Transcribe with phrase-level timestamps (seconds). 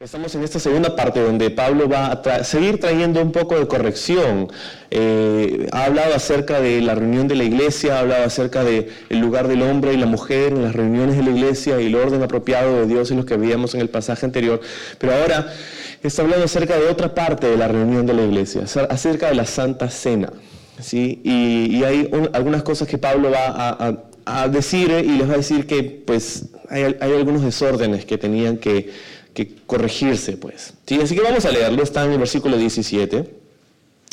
[0.00, 4.46] Estamos en esta segunda parte donde Pablo va a seguir trayendo un poco de corrección.
[4.92, 9.48] Eh, ha hablado acerca de la reunión de la iglesia, ha hablado acerca del lugar
[9.48, 12.76] del hombre y la mujer en las reuniones de la iglesia y el orden apropiado
[12.76, 14.60] de Dios en los que veíamos en el pasaje anterior.
[14.98, 15.52] Pero ahora
[16.00, 19.46] está hablando acerca de otra parte de la reunión de la iglesia, acerca de la
[19.46, 20.32] Santa Cena.
[20.80, 21.20] ¿sí?
[21.24, 25.82] Y, hay algunas cosas que Pablo va a, decir y les va a decir que
[25.82, 30.74] pues, hay algunos desórdenes que tenían que que corregirse, pues.
[30.86, 30.98] ¿Sí?
[31.00, 33.38] Así que vamos a leerlo, está en el versículo 17.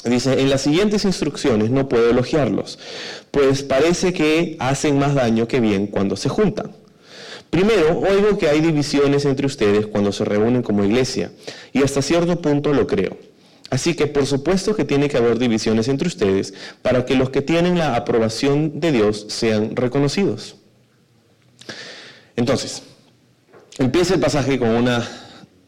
[0.06, 2.78] Dice, en las siguientes instrucciones no puedo elogiarlos,
[3.32, 6.76] pues parece que hacen más daño que bien cuando se juntan.
[7.50, 11.32] Primero, oigo que hay divisiones entre ustedes cuando se reúnen como iglesia,
[11.74, 13.18] y hasta cierto punto lo creo.
[13.72, 17.42] Así que por supuesto que tiene que haber divisiones entre ustedes para que los que
[17.42, 20.58] tienen la aprobación de Dios sean reconocidos.
[22.36, 22.84] Entonces,
[23.80, 25.25] empieza el pasaje con una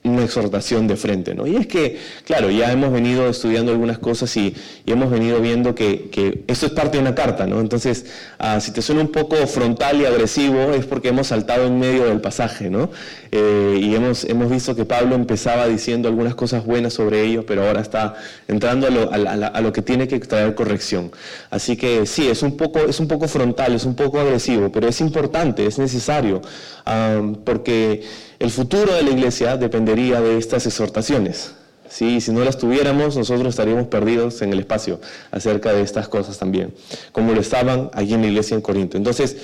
[0.09, 1.47] una exhortación de frente, ¿no?
[1.47, 4.55] Y es que, claro, ya hemos venido estudiando algunas cosas y,
[4.85, 7.59] hemos venido viendo que, que, es parte de una carta, ¿no?
[7.59, 8.05] Entonces,
[8.39, 12.05] ah, si te suena un poco frontal y agresivo, es porque hemos saltado en medio
[12.05, 12.89] del pasaje, ¿no?
[13.31, 17.67] Eh, y hemos, hemos visto que Pablo empezaba diciendo algunas cosas buenas sobre ellos, pero
[17.67, 18.15] ahora está
[18.47, 21.11] entrando a lo, a, lo, que tiene que traer corrección.
[21.49, 24.87] Así que sí, es un, poco, es un poco frontal, es un poco agresivo, pero
[24.87, 26.41] es importante, es necesario,
[26.85, 28.03] ah, porque
[28.39, 31.56] el futuro de la iglesia dependería de estas exhortaciones.
[31.89, 32.21] ¿Sí?
[32.21, 34.99] Si no las tuviéramos, nosotros estaríamos perdidos en el espacio
[35.31, 36.73] acerca de estas cosas también,
[37.11, 38.97] como lo estaban allí en la iglesia en Corinto.
[38.97, 39.37] Entonces,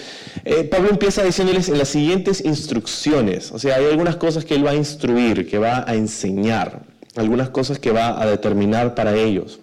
[0.45, 4.65] eh, Pablo empieza diciéndoles en las siguientes instrucciones, o sea, hay algunas cosas que él
[4.65, 6.81] va a instruir, que va a enseñar,
[7.15, 9.59] algunas cosas que va a determinar para ellos.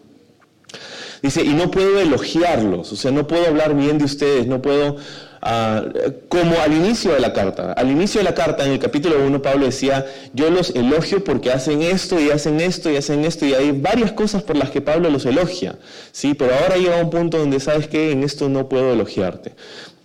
[1.23, 4.97] Dice, y no puedo elogiarlos, o sea, no puedo hablar bien de ustedes, no puedo
[5.41, 7.73] Como al inicio de la carta.
[7.73, 11.51] Al inicio de la carta, en el capítulo 1, Pablo decía, yo los elogio porque
[11.51, 14.83] hacen esto y hacen esto y hacen esto, y hay varias cosas por las que
[14.83, 15.77] Pablo los elogia,
[16.13, 16.35] ¿sí?
[16.35, 19.55] Pero ahora llega un punto donde sabes que en esto no puedo elogiarte.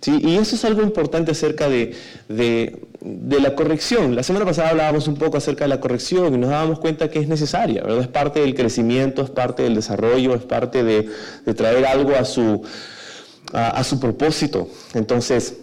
[0.00, 0.18] ¿sí?
[0.22, 1.94] Y eso es algo importante acerca de,
[2.28, 2.78] de,
[3.38, 4.16] la corrección.
[4.16, 7.18] La semana pasada hablábamos un poco acerca de la corrección y nos dábamos cuenta que
[7.18, 8.00] es necesaria, ¿verdad?
[8.00, 11.04] Es parte del crecimiento, es parte del desarrollo, es parte de
[11.54, 12.62] traer algo a su
[13.56, 14.68] a, su propósito.
[14.94, 15.54] Entonces,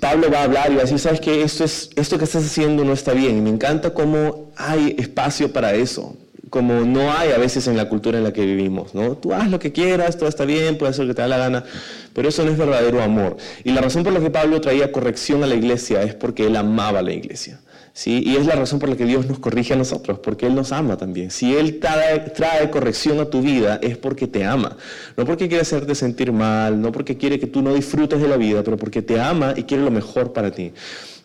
[0.00, 2.44] Pablo va a hablar y va a decir, sabes que esto, es, esto que estás
[2.44, 3.38] haciendo no está bien.
[3.38, 6.16] Y me encanta cómo hay espacio para eso,
[6.50, 8.94] como no hay a veces en la cultura en la que vivimos.
[8.94, 9.16] ¿no?
[9.16, 11.38] Tú haz lo que quieras, todo está bien, puedes hacer lo que te da la
[11.38, 11.64] gana,
[12.12, 13.36] pero eso no es verdadero amor.
[13.62, 16.56] Y la razón por la que Pablo traía corrección a la iglesia es porque él
[16.56, 17.60] amaba a la iglesia.
[18.06, 20.72] Y es la razón por la que Dios nos corrige a nosotros, porque Él nos
[20.72, 21.30] ama también.
[21.30, 24.76] Si Él trae, corrección a tu vida es porque te ama,
[25.16, 28.36] no porque quiere hacerte sentir mal, no porque quiere que tú no disfrutes de la
[28.36, 30.72] vida, pero porque te ama y quiere lo mejor para ti.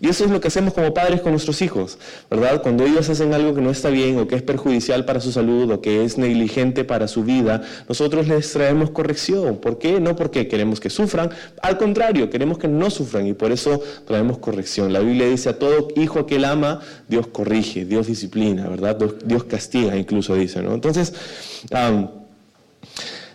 [0.01, 1.97] Y eso es lo que hacemos como padres con nuestros hijos,
[2.29, 2.61] ¿verdad?
[2.61, 5.69] Cuando ellos hacen algo que no está bien o que es perjudicial para su salud
[5.71, 9.57] o que es negligente para su vida, nosotros les traemos corrección.
[9.57, 9.99] ¿Por qué?
[9.99, 14.37] No porque queremos que sufran, al contrario, queremos que no sufran y por eso traemos
[14.37, 14.93] corrección.
[14.93, 16.79] La Biblia dice a todo hijo que él ama,
[17.09, 18.97] Dios corrige, Dios disciplina, ¿verdad?
[19.25, 20.73] Dios castiga incluso dice, ¿no?
[20.73, 21.13] Entonces,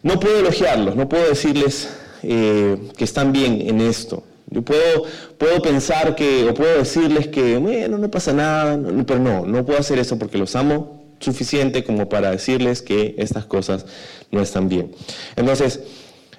[0.03, 1.91] no puedo elogiarlos, no puedo decirles
[2.23, 4.23] eh, que están bien en esto.
[4.47, 5.05] Yo puedo,
[5.39, 9.79] puedo pensar que, o puedo decirles que, bueno, no pasa nada, pero no, no puedo
[9.79, 13.87] hacer eso porque los amo suficiente como para decirles que estas cosas
[14.31, 14.93] no están bien.
[15.37, 15.81] Entonces,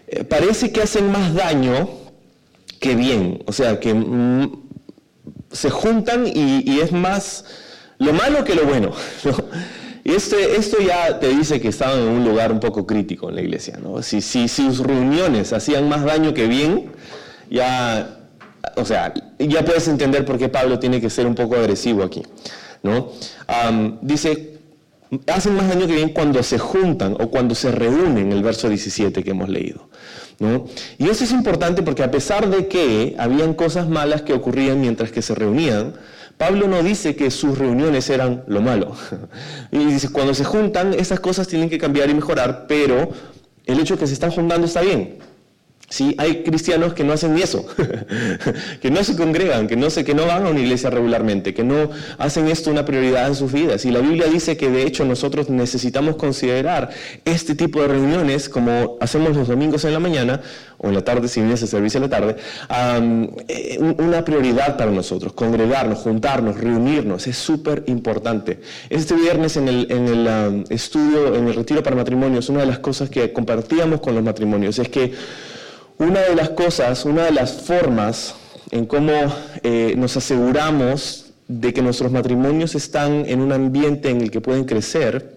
[0.07, 1.89] eh, parece que hacen más daño
[2.79, 4.65] que bien, o sea, que mm,
[5.51, 7.45] se juntan y, es más
[7.97, 8.91] lo malo que lo bueno.
[10.07, 13.35] Y este, esto ya te dice que estaban en un lugar un poco crítico en
[13.37, 13.79] la iglesia.
[13.81, 14.03] ¿no?
[14.03, 16.91] Si, si sus reuniones hacían más daño que bien,
[17.49, 18.19] ya,
[18.75, 22.23] o sea, ya puedes entender por qué Pablo tiene que ser un poco agresivo aquí,
[22.83, 23.11] ¿no?
[24.01, 24.59] dice,
[25.27, 29.23] hacen más daño que bien cuando se juntan o cuando se reúnen, el verso 17
[29.23, 29.89] que hemos leído.
[30.39, 30.65] ¿no?
[30.97, 35.11] Y eso es importante porque a pesar de que habían cosas malas que ocurrían mientras
[35.11, 35.93] que se reunían,
[36.37, 38.95] Pablo no dice que sus reuniones eran lo malo.
[39.71, 43.09] Y dice, cuando se juntan, esas cosas tienen que cambiar y mejorar, pero
[43.65, 45.17] el hecho de que se están juntando está bien.
[45.87, 47.63] Sí, hay cristianos que no hacen ni eso,
[48.81, 51.63] que no se congregan, que no, se, que no van a una iglesia regularmente, que
[51.63, 53.85] no hacen esto una prioridad en sus vidas.
[53.85, 56.89] Y la Biblia dice que de hecho nosotros necesitamos considerar
[57.23, 60.41] este tipo de reuniones, como hacemos los domingos en la mañana,
[60.79, 62.35] o en la tarde si vienes a servicio en la tarde,
[63.47, 68.59] eh, una prioridad para nosotros, congregarnos, juntarnos, reunirnos, es súper importante.
[68.89, 72.79] Este viernes en el, en el estudio, en el retiro para matrimonios, una de las
[72.79, 75.13] cosas que compartíamos con los matrimonios es que
[75.97, 78.35] una de las cosas, una de las formas
[78.71, 79.11] en cómo
[79.63, 84.65] eh, nos aseguramos de que nuestros matrimonios están en un ambiente en el que pueden
[84.65, 85.35] crecer,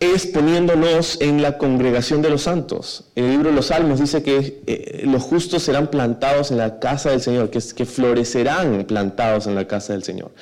[0.00, 3.04] es poniéndonos en la congregación de los santos.
[3.14, 7.10] El libro de los Salmos dice que eh, los justos serán plantados en la casa
[7.10, 10.32] del Señor, que, que florecerán plantados en la casa del Señor.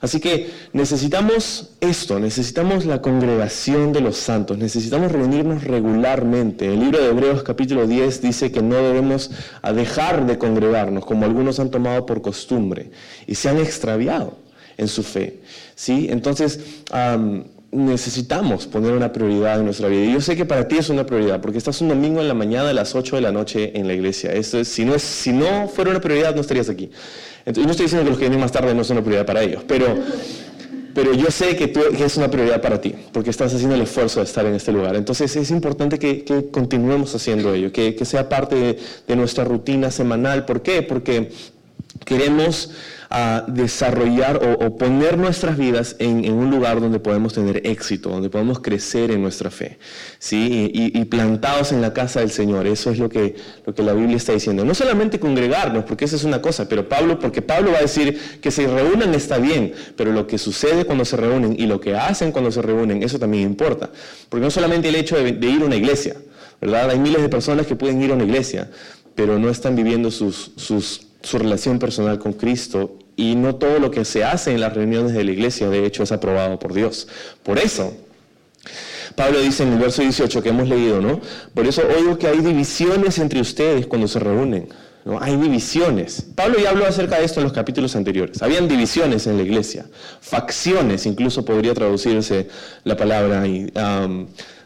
[0.00, 6.72] Así que necesitamos esto, necesitamos la congregación de los santos, necesitamos reunirnos regularmente.
[6.72, 9.30] El libro de Hebreos capítulo 10 dice que no debemos
[9.74, 12.90] dejar de congregarnos, como algunos han tomado por costumbre
[13.26, 14.38] y se han extraviado
[14.78, 15.40] en su fe.
[15.74, 16.08] ¿sí?
[16.10, 16.60] Entonces,
[17.72, 20.04] necesitamos poner una prioridad en nuestra vida.
[20.04, 22.34] Y yo sé que para ti es una prioridad, porque estás un domingo en la
[22.34, 24.32] mañana a las 8 de la noche en la iglesia.
[24.32, 26.90] Esto si, no es, si no fuera una prioridad, no estarías aquí.
[27.46, 29.42] y no estoy diciendo que los que vienen más tarde no son una prioridad para
[29.42, 29.86] ellos, pero,
[30.94, 34.18] pero yo sé que, tú, es una prioridad para ti, porque estás haciendo el esfuerzo
[34.18, 34.96] de estar en este lugar.
[34.96, 40.44] Entonces es importante que, continuemos haciendo ello, que, sea parte de nuestra rutina semanal.
[40.44, 40.82] ¿Por qué?
[40.82, 41.30] Porque
[42.04, 42.70] queremos
[43.12, 48.60] a desarrollar o, poner nuestras vidas en, un lugar donde podemos tener éxito, donde podemos
[48.60, 49.78] crecer en nuestra fe,
[50.20, 50.70] ¿sí?
[50.72, 52.68] Y, plantados en la casa del Señor.
[52.68, 53.34] Eso es lo que,
[53.66, 54.64] lo que la Biblia está diciendo.
[54.64, 58.16] No solamente congregarnos, porque esa es una cosa, pero Pablo, porque Pablo va a decir
[58.40, 61.96] que se reúnan está bien, pero lo que sucede cuando se reúnen y lo que
[61.96, 63.90] hacen cuando se reúnen, eso también importa.
[64.28, 66.14] Porque no solamente el hecho de, de ir a una iglesia,
[66.60, 66.90] ¿verdad?
[66.90, 68.70] Hay miles de personas que pueden ir a una iglesia,
[69.16, 73.90] pero no están viviendo sus, sus su relación personal con Cristo y no todo lo
[73.90, 77.08] que se hace en las reuniones de la iglesia de hecho es aprobado por Dios.
[77.42, 77.94] Por eso,
[79.14, 81.20] Pablo dice en el verso 18 que hemos leído, ¿no?
[81.54, 84.68] Por eso oigo que hay divisiones entre ustedes cuando se reúnen.
[85.04, 85.18] ¿no?
[85.20, 86.26] Hay divisiones.
[86.34, 88.42] Pablo ya habló acerca de esto en los capítulos anteriores.
[88.42, 89.86] Habían divisiones en la iglesia,
[90.20, 92.48] facciones, incluso podría traducirse
[92.84, 93.72] la palabra ahí.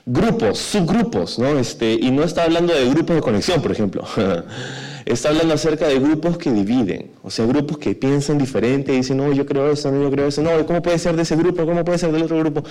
[0.06, 1.58] grupos, subgrupos, ¿no?
[1.58, 4.04] Este, y no está hablando de grupos de conexión, por ejemplo.
[5.06, 9.18] está hablando acerca de grupos que dividen, o sea, grupos que piensan diferente y dicen,
[9.18, 11.66] no, yo creo eso, no, yo creo eso, no, ¿cómo puede ser de ese grupo?
[11.66, 12.64] ¿Cómo puede ser del otro grupo?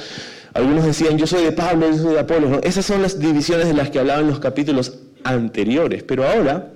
[0.54, 2.60] Algunos decían, yo soy de Pablo, yo soy de Apolo.
[2.64, 6.72] Esas son las divisiones de las que hablaban los capítulos anteriores, pero ahora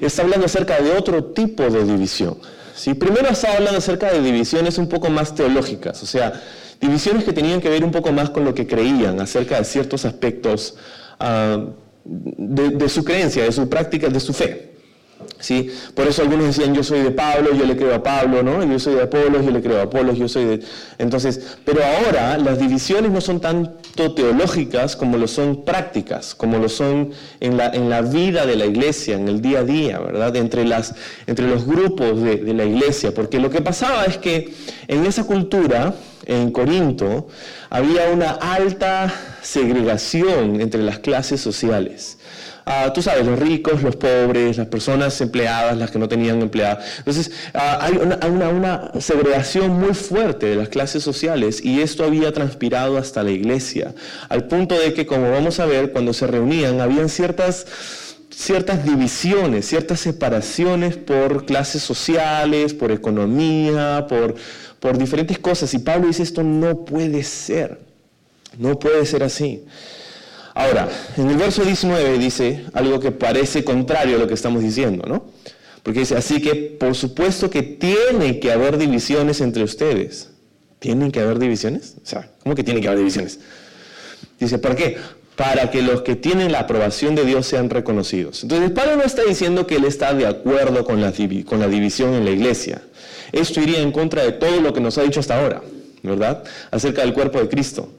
[0.00, 2.36] está hablando acerca de otro tipo de división.
[2.98, 6.40] Primero estaba hablando acerca de divisiones un poco más teológicas, o sea,
[6.80, 10.04] divisiones que tenían que ver un poco más con lo que creían acerca de ciertos
[10.04, 10.76] aspectos.
[11.18, 14.72] Uh, de, su creencia, de su práctica, de su fe.
[15.38, 15.70] ¿Sí?
[15.94, 18.64] Por eso algunos decían, yo soy de Pablo, yo le creo a Pablo, ¿no?
[18.64, 20.60] Yo soy de Apolo, yo le creo a Apolo, yo soy de...
[20.98, 26.68] Entonces, pero ahora las divisiones no son tanto teológicas como lo son prácticas, como lo
[26.68, 27.10] son
[27.40, 30.34] en la, en la vida de la iglesia, en el día a día, ¿verdad?
[30.36, 30.94] Entre, las,
[31.26, 34.54] entre los grupos de la iglesia, porque lo que pasaba es que
[34.88, 35.94] en esa cultura,
[36.24, 37.28] en Corinto,
[37.68, 42.18] había una alta segregación entre las clases sociales.
[42.68, 46.84] Ah, tú sabes, los ricos, los pobres, las personas empleadas, las que no tenían empleadas.
[46.98, 52.32] Entonces, ah, hay una, una, segregación muy fuerte de las clases sociales y esto había
[52.32, 53.94] transpirado hasta la iglesia,
[54.28, 57.66] al punto de que, como vamos a ver, cuando se reunían, habían ciertas
[58.30, 64.34] ciertas divisiones, ciertas separaciones por clases sociales, por economía, por,
[64.78, 65.72] por diferentes cosas.
[65.72, 67.78] Y Pablo dice, esto no puede ser,
[68.58, 69.64] no puede ser así.
[70.54, 75.04] Ahora, en el verso 19 dice algo que parece contrario a lo que estamos diciendo,
[75.06, 75.26] ¿no?
[75.82, 80.30] Porque dice, así que por supuesto que tiene que haber divisiones entre ustedes.
[80.78, 81.96] ¿Tienen que haber divisiones?
[82.02, 83.38] O sea, ¿cómo que tiene que haber divisiones?
[84.40, 84.96] Dice, ¿por qué?
[85.36, 88.42] Para que los que tienen la aprobación de Dios sean reconocidos.
[88.42, 91.12] Entonces, Pablo no está diciendo que él está de acuerdo con la,
[91.44, 92.82] con la división en la iglesia.
[93.32, 95.62] Esto iría en contra de todo lo que nos ha dicho hasta ahora,
[96.02, 96.44] ¿verdad?
[96.70, 97.90] Acerca del cuerpo de Cristo.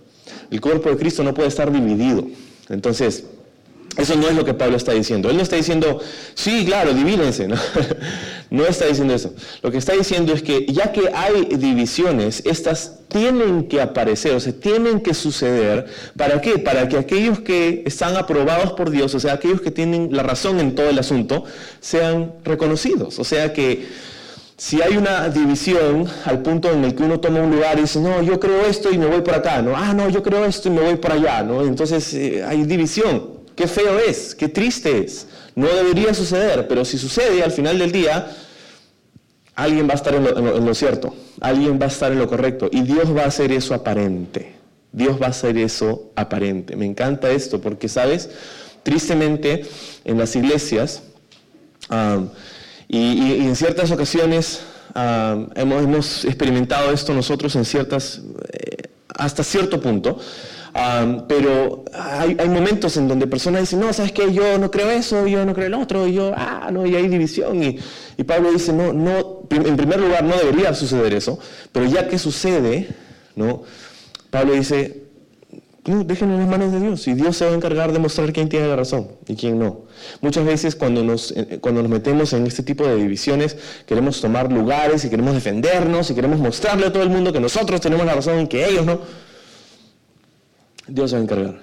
[0.52, 2.28] El cuerpo de Cristo no puede estar dividido.
[2.70, 3.24] Entonces,
[3.98, 5.30] eso no es lo que Pablo está diciendo.
[5.30, 6.00] Él no está diciendo,
[6.36, 7.48] sí, claro, divídense.
[8.50, 9.34] No, está diciendo eso.
[9.62, 14.40] Lo que está diciendo es que ya que hay divisiones, estas tienen que aparecer, o
[14.40, 15.88] sea, tienen que suceder.
[16.16, 16.58] ¿Para qué?
[16.58, 20.62] Para que aquellos que están aprobados por Dios, o sea, aquellos que tienen la razón
[20.62, 21.44] en todo el asunto,
[21.82, 23.20] sean reconocidos.
[23.20, 23.86] O sea que
[24.58, 28.00] si hay una división al punto en el que uno toma un lugar y dice,
[28.00, 29.78] no, yo creo esto y me voy por acá, ¿no?
[29.78, 31.62] Ah, no, yo creo esto y me voy por allá, ¿no?
[31.62, 33.38] Entonces eh, hay división.
[33.56, 35.28] Qué feo es, qué triste es.
[35.56, 38.32] No debería suceder, pero si sucede al final del día,
[39.54, 42.82] alguien va a estar en lo, cierto, alguien va a estar en lo correcto y
[42.82, 44.56] Dios va a hacer eso aparente.
[44.92, 46.76] Dios va a hacer eso aparente.
[46.76, 48.30] Me encanta esto porque, ¿sabes?
[48.82, 49.66] Tristemente,
[50.04, 51.04] en las iglesias
[52.88, 54.62] y, en ciertas ocasiones
[55.56, 60.20] hemos, experimentado esto nosotros en ciertas, eh, hasta cierto punto,
[61.28, 64.32] pero hay, momentos en donde personas dicen, no, ¿sabes qué?
[64.32, 67.08] Yo no creo eso, yo no creo el otro, y yo, ah, no, y hay
[67.08, 67.62] división.
[67.64, 67.80] Y,
[68.16, 71.40] y Pablo dice, no, no, en primer lugar no debería suceder eso,
[71.72, 72.90] pero ya que sucede,
[73.36, 73.64] ¿no?
[74.30, 75.07] Pablo dice,
[75.88, 78.34] no, déjenlo en las manos de Dios y Dios se va a encargar de mostrar
[78.34, 79.86] quién tiene la razón y quién no.
[80.20, 84.52] Muchas veces cuando nos, eh, cuando nos metemos en este tipo de divisiones queremos tomar
[84.52, 88.16] lugares y queremos defendernos y queremos mostrarle a todo el mundo que nosotros tenemos la
[88.16, 89.00] razón y que ellos no.
[90.88, 91.60] Dios se va a encargar.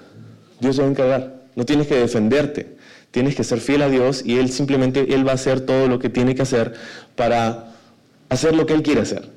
[0.59, 1.35] Dios se va a encargar.
[1.55, 2.75] No tienes que defenderte.
[3.11, 5.99] Tienes que ser fiel a Dios y Él simplemente Él va a hacer todo lo
[5.99, 6.73] que tiene que hacer
[7.15, 7.75] para
[8.29, 9.29] hacer lo que Él quiere hacer.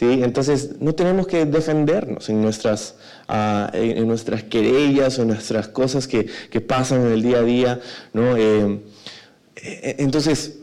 [0.00, 2.96] Entonces no tenemos que defendernos en nuestras,
[3.28, 7.42] uh, en nuestras querellas o en nuestras cosas que, que, pasan en el día a
[7.42, 7.80] día.
[8.12, 8.36] ¿no?
[8.36, 8.80] Eh,
[9.56, 10.58] eh, entonces,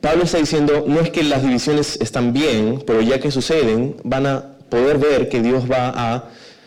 [0.00, 4.26] Pablo está diciendo, no es que las divisiones están bien, pero ya que suceden, van
[4.26, 6.24] a poder ver que Dios va a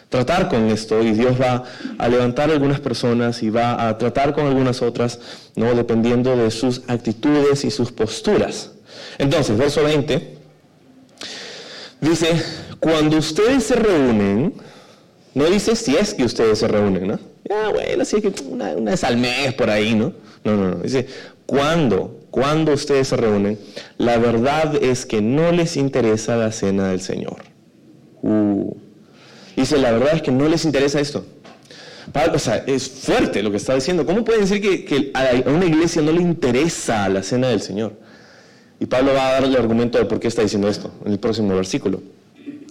[0.09, 1.63] tratar con esto y Dios va
[1.97, 5.19] a levantar algunas personas y va a tratar con algunas otras,
[5.55, 5.73] ¿no?
[5.73, 8.71] dependiendo de sus actitudes y sus posturas.
[9.17, 10.34] Entonces, verso 20,
[12.09, 12.41] dice,
[12.79, 14.53] cuando ustedes se reúnen,
[15.33, 17.19] no dice si es que ustedes se reúnen, ¿no?
[17.49, 20.13] Ah, bueno, si es que una, vez al mes por ahí, ¿no?
[20.43, 20.75] No, no, no.
[20.77, 21.07] Dice,
[21.45, 23.59] cuando, cuando ustedes se reúnen,
[23.97, 27.43] la verdad es que no les interesa la cena del Señor.
[28.21, 28.75] Uh.
[29.55, 31.25] Dice, la verdad es que no les interesa esto.
[32.33, 34.05] O sea, es fuerte lo que está diciendo.
[34.05, 37.93] ¿Cómo puede decir que, a una iglesia no le interesa la cena del Señor?
[38.79, 41.19] Y Pablo va a dar el argumento de por qué está diciendo esto en el
[41.19, 42.01] próximo versículo.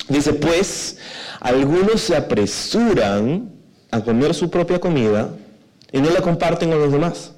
[0.08, 0.98] Dice, pues
[1.40, 3.50] algunos se apresuran
[3.90, 5.30] a comer su propia comida
[5.92, 7.32] y no la comparten con los demás.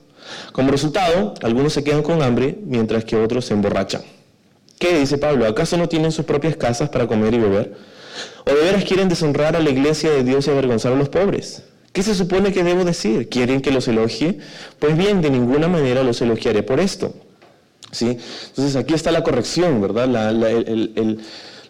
[0.52, 4.02] Como resultado, algunos se quedan con hambre mientras que otros se emborrachan.
[4.78, 5.46] ¿Qué dice Pablo?
[5.46, 7.75] ¿Acaso no tienen sus propias casas para comer y beber?
[8.44, 11.62] ¿O de veras quieren deshonrar a la iglesia de Dios y avergonzar a los pobres?
[11.92, 13.28] ¿Qué se supone que debo decir?
[13.28, 14.38] ¿Quieren que los elogie?
[14.78, 17.14] Pues bien, de ninguna manera los elogiaré por esto.
[17.96, 18.18] ¿Sí?
[18.48, 20.06] Entonces aquí está la corrección, ¿verdad?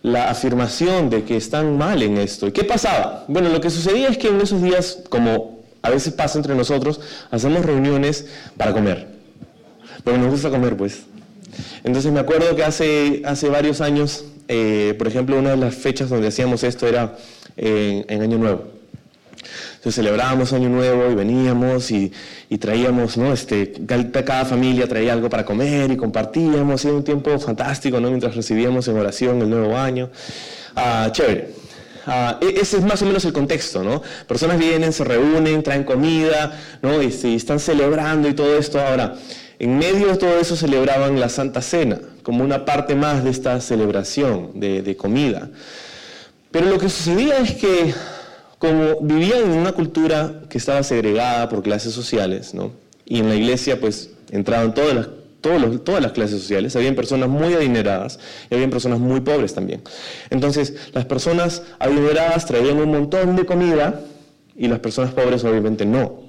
[0.02, 2.46] La, afirmación de que están mal en esto.
[2.46, 3.24] ¿Y qué pasaba?
[3.28, 7.00] Bueno, lo que sucedía es que en esos días, como a veces pasa entre nosotros,
[7.30, 9.08] hacemos reuniones para comer.
[10.04, 11.02] Porque nos gusta comer, pues.
[11.82, 16.08] Entonces me acuerdo que hace, hace varios años eh, por ejemplo, una de las fechas
[16.08, 17.16] donde hacíamos esto era
[17.56, 18.75] en, Año Nuevo.
[19.86, 22.10] Entonces celebrábamos Año Nuevo y veníamos y,
[22.58, 23.32] traíamos, ¿no?
[23.32, 23.72] Este,
[24.24, 26.84] cada familia traía algo para comer y compartíamos.
[26.84, 28.08] Y era un tiempo fantástico, ¿no?
[28.08, 30.10] Mientras recibíamos en oración el nuevo año.
[30.74, 31.50] Ah, chévere.
[32.04, 34.02] Ah, e, ese es más o menos el contexto, ¿no?
[34.26, 37.00] Personas vienen, se reúnen, traen comida, ¿no?
[37.00, 38.80] Y, y están celebrando y todo esto.
[38.80, 39.14] Ahora,
[39.60, 43.60] en medio de todo eso celebraban la Santa Cena, como una parte más de esta
[43.60, 45.48] celebración de, comida.
[46.50, 47.94] Pero lo que sucedía es que,
[48.58, 52.86] como vivían en una cultura que estaba segregada por clases sociales, ¿no?
[53.06, 55.08] y en la iglesia pues entraban todas las,
[55.40, 58.18] todas las clases sociales, habían personas muy adineradas
[58.50, 59.80] y habían personas muy pobres también.
[60.28, 64.00] Entonces, las personas adineradas traían un montón de comida
[64.56, 66.26] y las personas pobres obviamente no.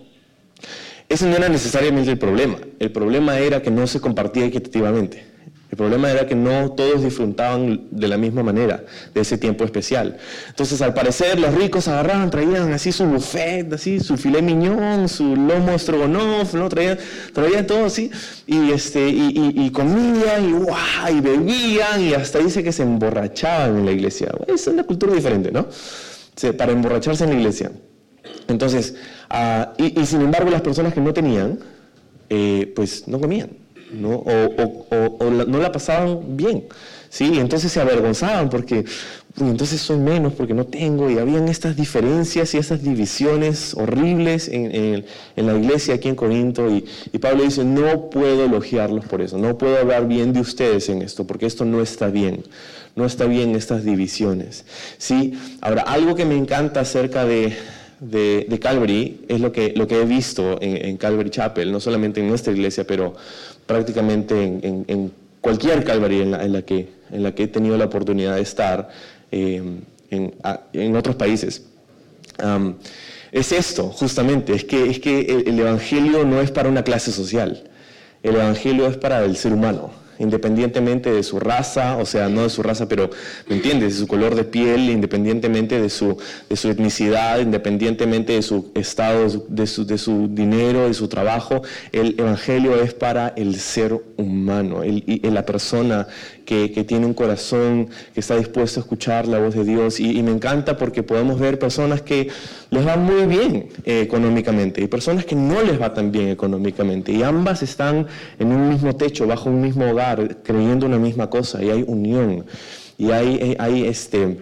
[1.10, 2.58] Ese no era necesariamente el problema.
[2.80, 5.26] El problema era que no se compartía equitativamente.
[5.70, 10.18] El problema era que no todos disfrutaban de la misma manera de ese tiempo especial.
[10.48, 15.36] Entonces, al parecer, los ricos agarraban, traían así su buffet, así su filet mignon, su
[15.36, 16.70] lomo strogonoff, ¿no?
[16.70, 16.98] traían,
[17.34, 18.10] traían todo así,
[18.46, 23.92] y, este, y, comían, y, y bebían, y hasta dice que se emborrachaban en la
[23.92, 24.32] iglesia.
[24.48, 25.68] Es una cultura diferente, ¿no?
[26.58, 27.72] para emborracharse en la iglesia.
[28.48, 28.96] Entonces,
[29.30, 31.60] ah, y, sin embargo las personas que no tenían,
[32.30, 33.50] eh, pues no comían,
[33.92, 34.24] ¿no?
[34.26, 36.66] O, no la pasaban bien,
[37.10, 37.34] ¿sí?
[37.34, 38.86] Y entonces se avergonzaban porque,
[39.40, 45.06] entonces soy menos porque no tengo, y habían estas diferencias y estas divisiones horribles en,
[45.36, 49.58] la iglesia aquí en Corinto, y, y Pablo dice, no puedo elogiarlos por eso, no
[49.58, 52.44] puedo hablar bien de ustedes en esto, porque esto no está bien
[52.98, 54.66] no está bien estas divisiones.
[54.98, 55.38] ¿sí?
[55.62, 57.56] Ahora, algo que me encanta acerca de,
[58.00, 62.28] de, Calvary es lo que, lo que he visto en, Calvary Chapel, no solamente en
[62.28, 63.16] nuestra iglesia, pero
[63.66, 65.12] prácticamente en,
[65.42, 68.90] cualquier Calvary en la, que, en la que he tenido la oportunidad de estar
[69.32, 69.62] eh,
[70.10, 71.64] en, otros países.
[73.32, 77.64] es esto, justamente, es que, es que el Evangelio no es para una clase social,
[78.24, 82.50] el Evangelio es para el ser humano independientemente de su raza, o sea, no de
[82.50, 83.10] su raza, pero,
[83.48, 86.18] ¿me entiendes?, de su color de piel, independientemente de su,
[86.50, 91.62] de su etnicidad, independientemente de su estado, de su, de su dinero, de su trabajo.
[91.92, 96.08] El Evangelio es para el ser humano, el, la persona
[96.48, 100.00] que, tiene un corazón, que está dispuesto a escuchar la voz de Dios.
[100.00, 102.30] Y, me encanta porque podemos ver personas que
[102.70, 107.12] les va muy bien eh, económicamente y personas que no les va tan bien económicamente.
[107.12, 108.08] Y ambas están
[108.40, 111.62] en un mismo techo, bajo un mismo hogar, creyendo una misma cosa.
[111.62, 112.46] Y hay unión.
[112.98, 114.38] Y hay, eh, hay, este,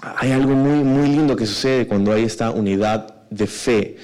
[0.00, 3.96] hay algo muy, muy lindo que sucede cuando hay esta unidad de fe.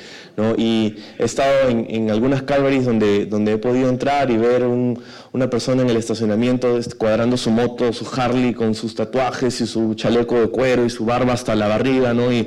[0.58, 5.00] Y he estado en, en algunas Calvaries donde, donde he podido entrar y ver un,
[5.36, 9.94] una persona en el estacionamiento cuadrando su moto, su Harley con sus tatuajes y su
[9.94, 12.32] chaleco de cuero y su barba hasta la barriga, ¿no?
[12.32, 12.46] Y,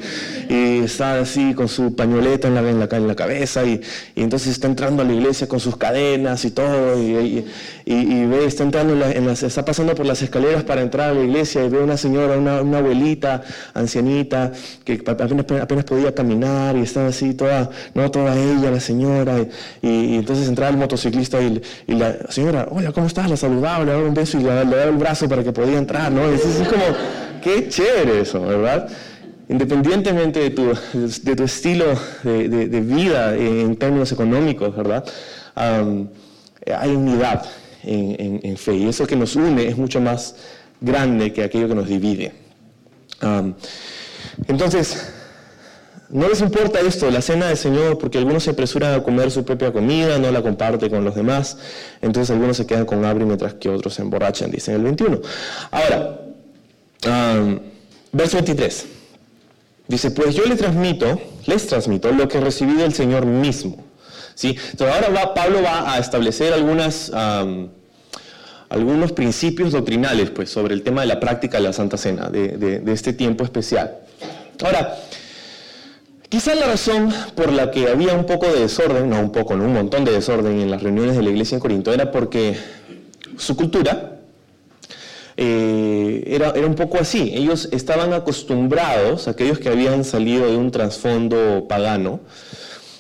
[0.49, 3.79] está así con su pañoleta en la, en la, en la cabeza y,
[4.15, 7.45] entonces está entrando a la iglesia con sus cadenas y todo y,
[7.85, 11.63] ve, está entrando en, las, está pasando por las escaleras para entrar a la iglesia
[11.63, 13.43] y ve una señora, una, una abuelita,
[13.75, 14.51] ancianita,
[14.83, 19.45] que apenas, apenas, podía caminar y está así toda, no toda ella, la señora,
[19.83, 23.29] y, entonces entra el motociclista y, la señora, hola, ¿cómo estás?
[23.29, 26.09] La saludaba, le daba un beso y le, daba el brazo para que podía entrar,
[26.11, 26.25] ¿no?
[26.29, 26.83] Es, es como,
[27.43, 28.87] qué chévere eso, ¿verdad?
[29.49, 31.85] Independientemente de tu, de tu estilo
[32.23, 35.03] de, de, vida en términos económicos, ¿verdad?
[35.55, 37.45] hay unidad
[37.83, 40.35] en, en, fe y eso que nos une es mucho más
[40.79, 42.31] grande que aquello que nos divide.
[44.47, 45.13] entonces,
[46.09, 49.45] no les importa esto, la cena del Señor, porque algunos se apresuran a comer su
[49.45, 51.57] propia comida, no la comparte con los demás,
[52.01, 55.21] entonces algunos se quedan con hambre mientras que otros se emborrachan, dice el 21.
[55.69, 56.19] Ahora,
[58.11, 58.85] verso 23.
[59.87, 63.83] Dice, pues yo les transmito, les transmito lo que recibí del Señor mismo.
[64.35, 64.55] ¿Sí?
[64.71, 67.11] Entonces ahora va, Pablo va a establecer algunos
[69.11, 72.93] principios doctrinales pues, sobre el tema de la práctica de la Santa Cena, de, de
[72.93, 73.97] este tiempo especial.
[74.63, 74.97] Ahora,
[76.29, 79.63] Quizá la razón por la que había un poco de desorden, no un poco, no
[79.63, 82.55] un montón de desorden en las reuniones de la iglesia en Corinto, era porque
[83.35, 84.19] su cultura
[85.37, 87.31] eh, era, era, un poco así.
[87.33, 92.19] Ellos estaban acostumbrados, aquellos que habían salido de un trasfondo pagano,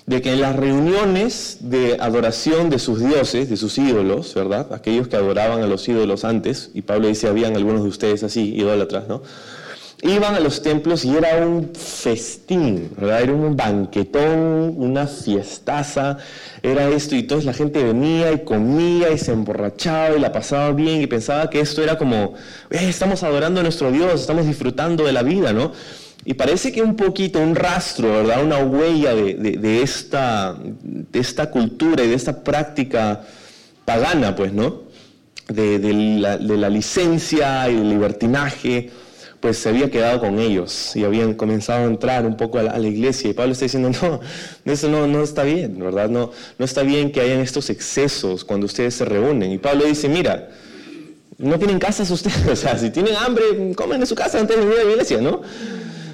[0.07, 4.73] de que en las reuniones de adoración de sus dioses, de sus ídolos, ¿verdad?
[4.73, 8.55] Aquellos que adoraban a los ídolos antes, y Pablo dice, habían algunos de ustedes así,
[8.55, 9.21] idólatras, ¿no?
[10.01, 12.91] Iban a los templos y era un festín.
[13.01, 16.17] Era un banquetón, una fiestaza,
[16.63, 20.71] era esto y entonces la gente venía y comía y se emborrachaba y la pasaba
[20.71, 22.35] bien y pensaba que esto era como,
[22.69, 25.73] eh, estamos adorando a nuestro Dios, estamos disfrutando de la vida, ¿no?
[26.25, 28.43] Y parece que un poquito, un rastro, ¿verdad?
[28.43, 33.21] Una huella de, esta, de esta cultura y de esta práctica
[33.85, 34.83] pagana, pues, ¿no?
[35.47, 35.79] De,
[36.19, 38.91] la, de la licencia y el libertinaje
[39.39, 42.79] pues se había quedado con ellos y habían comenzado a entrar un poco a la,
[42.79, 43.29] iglesia.
[43.29, 44.19] Y Pablo está diciendo, no,
[44.71, 46.09] eso no, no está bien, ¿verdad?
[46.09, 49.51] No, no está bien que hayan estos excesos cuando ustedes se reúnen.
[49.51, 50.49] Y Pablo dice, mira,
[51.37, 53.43] no tienen casas ustedes, o sea, si tienen hambre,
[53.75, 55.41] comen en su casa antes de venir a la iglesia, ¿no?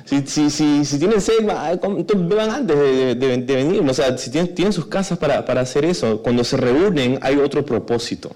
[0.05, 3.81] Si, si, si, si tienen sed, beban antes de, de, venir.
[3.81, 7.37] O sea, si tienen, tienen sus casas para, para, hacer eso, cuando se reúnen hay
[7.37, 8.31] otro propósito,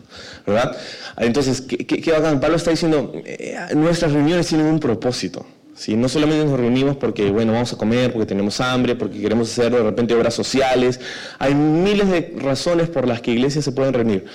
[0.48, 0.76] ¿verdad?
[1.18, 5.46] Entonces, ¿qué, qué, qué Pablo está diciendo, eh, nuestras reuniones tienen un propósito.
[5.76, 5.96] ¿sí?
[5.96, 9.72] No solamente nos reunimos porque, bueno, vamos a comer, porque tenemos hambre, porque queremos hacer
[9.72, 11.00] de repente obras sociales.
[11.38, 14.26] Hay miles de razones por las que iglesias se pueden reunir.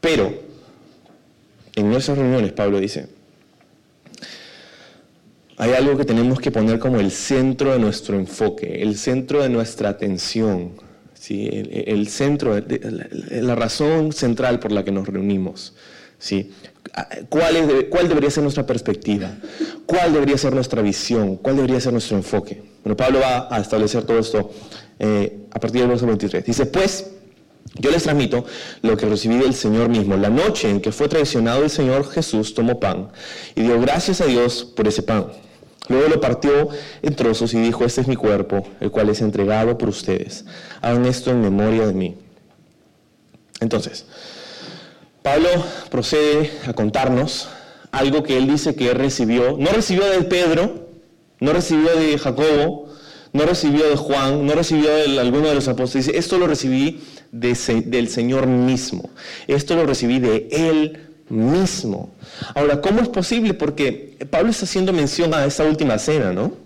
[0.00, 0.32] Pero,
[1.74, 3.08] en nuestras reuniones, Pablo dice,
[5.56, 9.48] hay algo que tenemos que poner como el centro de nuestro enfoque, el centro de
[9.48, 10.72] nuestra atención,
[11.14, 11.48] ¿sí?
[11.50, 15.74] el, centro, la, razón central por la que nos reunimos.
[16.18, 16.52] ¿sí?
[17.28, 19.30] ¿Cuál, es, ¿Cuál debería ser nuestra perspectiva?
[19.86, 21.36] ¿Cuál debería ser nuestra visión?
[21.36, 22.62] ¿Cuál debería ser nuestro enfoque?
[22.82, 24.50] Bueno, Pablo va a establecer todo esto
[24.98, 26.44] eh, a partir del verso 23.
[26.44, 27.10] Dice, pues,
[27.76, 28.44] yo les transmito
[28.82, 30.16] lo que recibí del Señor mismo.
[30.16, 33.08] La noche en que fue traicionado el Señor Jesús tomó pan
[33.54, 35.26] y dio gracias a Dios por ese pan.
[35.88, 36.70] Luego lo partió
[37.02, 40.44] en trozos y dijo, este es mi cuerpo, el cual es entregado por ustedes.
[40.80, 42.16] Hagan esto en memoria de mí.
[43.60, 44.06] Entonces,
[45.22, 45.48] Pablo
[45.90, 47.48] procede a contarnos
[47.92, 49.56] algo que él dice que recibió.
[49.58, 50.88] No recibió de Pedro,
[51.40, 52.88] no recibió de Jacobo,
[53.32, 56.06] no recibió de Juan, no recibió de alguno de los apóstoles.
[56.06, 59.10] Dice, esto lo recibí del Señor mismo.
[59.48, 62.14] Esto lo recibí de Él mismo.
[62.54, 63.54] Ahora, ¿cómo es posible?
[63.54, 66.64] Porque Pablo está haciendo mención a esa última cena, ¿no?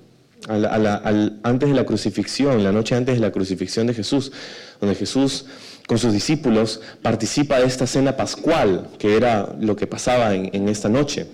[1.42, 4.32] antes de la crucifixión, la noche antes de la crucifixión de Jesús,
[4.80, 5.44] donde Jesús
[5.86, 10.88] con sus discípulos participa de esta cena pascual, que era lo que pasaba en, esta
[10.88, 11.26] noche.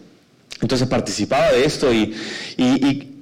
[0.61, 2.15] Entonces participaba de esto y,
[2.57, 3.14] y,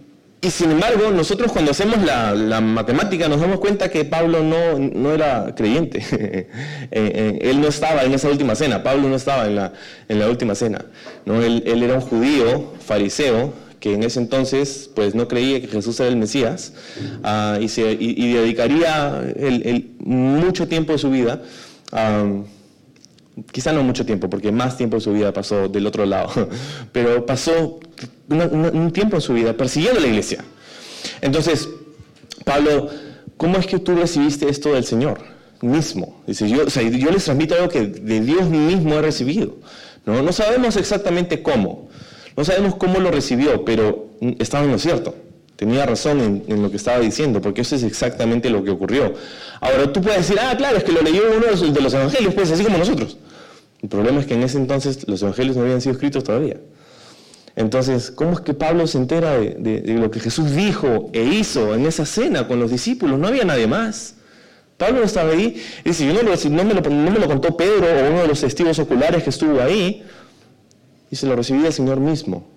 [0.50, 5.54] sin embargo nosotros cuando hacemos la, matemática nos damos cuenta que Pablo no, no era
[5.54, 6.02] creyente.
[6.94, 9.72] Eh, eh, él no estaba en esa última cena, Pablo no estaba en la,
[10.08, 10.84] en la última cena.
[11.24, 11.42] ¿no?
[11.42, 15.98] Él, él era un judío, fariseo, que en ese entonces pues no creía que Jesús
[15.98, 16.72] era el Mesías
[17.24, 21.42] ah, y, se, dedicaría el, mucho tiempo de su vida,
[23.50, 26.48] quizá no mucho tiempo, porque más tiempo de su vida pasó del otro lado,
[26.92, 27.80] pero pasó
[28.28, 30.44] un tiempo en su vida persiguiendo la iglesia.
[31.20, 31.68] Entonces,
[32.44, 32.88] Pablo,
[33.36, 35.20] ¿cómo es que tú recibiste esto del Señor
[35.60, 36.22] mismo?
[36.26, 39.56] Dice, yo, yo les transmito algo que de Dios mismo he recibido.
[40.04, 41.88] No, no sabemos exactamente cómo,
[42.36, 45.14] no sabemos cómo lo recibió, pero estaba en lo cierto.
[45.62, 49.14] Tenía razón en, lo que estaba diciendo, porque eso es exactamente lo que ocurrió.
[49.60, 52.50] Ahora tú puedes decir, ah, claro, es que lo leyó uno de los, evangelios, pues
[52.50, 53.16] así como nosotros.
[53.80, 56.56] El problema es que en ese entonces los evangelios no habían sido escritos todavía.
[57.54, 61.86] Entonces, ¿cómo es que Pablo se entera de, lo que Jesús dijo e hizo en
[61.86, 63.20] esa cena con los discípulos?
[63.20, 64.16] No había nadie más.
[64.78, 65.62] Pablo no estaba ahí.
[65.84, 68.26] Y dice, yo no, no, me lo, no me lo contó Pedro o uno de
[68.26, 70.02] los testigos oculares que estuvo ahí
[71.08, 72.48] y se lo recibía el Señor mismo.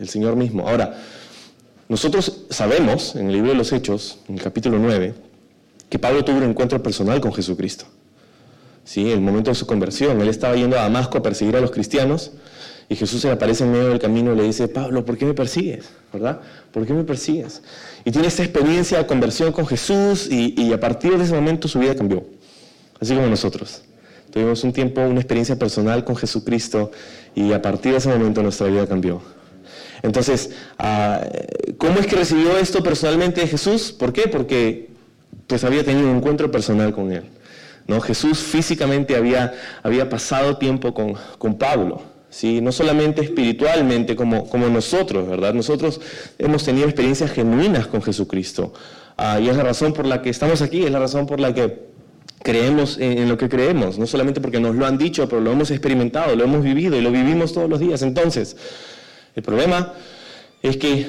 [0.00, 0.68] El Señor mismo.
[0.68, 0.98] Ahora,
[1.88, 5.14] nosotros sabemos en el libro de los Hechos, en el capítulo 9,
[5.88, 7.84] que Pablo tuvo un encuentro personal con Jesucristo.
[8.84, 9.10] ¿Sí?
[9.10, 10.20] El momento de su conversión.
[10.20, 12.32] Él estaba yendo a Damasco a perseguir a los cristianos
[12.88, 15.24] y Jesús se le aparece en medio del camino y le dice, Pablo, ¿por qué
[15.26, 15.86] me persigues?
[16.12, 16.40] ¿Verdad?
[16.72, 17.62] ¿Por qué me persigues?
[18.04, 21.78] Y tiene esta experiencia de conversión con Jesús y a partir de ese momento su
[21.80, 22.24] vida cambió.
[23.00, 23.82] Así como nosotros.
[24.30, 26.90] Tuvimos un tiempo, una experiencia personal con Jesucristo
[27.34, 29.22] y a partir de ese momento nuestra vida cambió.
[30.06, 31.20] Entonces, ah,
[31.78, 33.92] ¿cómo es que recibió esto personalmente de Jesús?
[33.92, 34.28] ¿Por qué?
[34.28, 34.90] Porque
[35.46, 37.24] pues había tenido un encuentro personal con él.
[37.88, 38.00] ¿no?
[38.00, 42.02] Jesús físicamente había, había pasado tiempo con, con Pablo.
[42.30, 42.60] ¿sí?
[42.60, 45.52] No solamente espiritualmente como, como nosotros, ¿verdad?
[45.54, 46.00] Nosotros
[46.38, 48.72] hemos tenido experiencias genuinas con Jesucristo.
[49.16, 51.52] Ah, y es la razón por la que estamos aquí, es la razón por la
[51.52, 51.86] que
[52.44, 55.72] creemos en, lo que creemos, no solamente porque nos lo han dicho, pero lo hemos
[55.72, 58.02] experimentado, lo hemos vivido y lo vivimos todos los días.
[58.02, 58.56] Entonces,
[59.36, 59.92] el problema
[60.62, 61.06] es que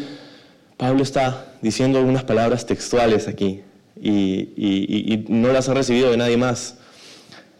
[0.78, 3.62] Pablo está diciendo algunas palabras textuales aquí
[4.00, 6.76] y, no las ha recibido de nadie más.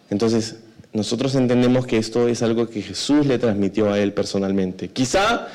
[0.10, 0.58] Entonces,
[0.94, 4.90] nosotros entendemos que esto es algo que Jesús le transmitió a él personalmente.
[4.90, 5.48] Quizá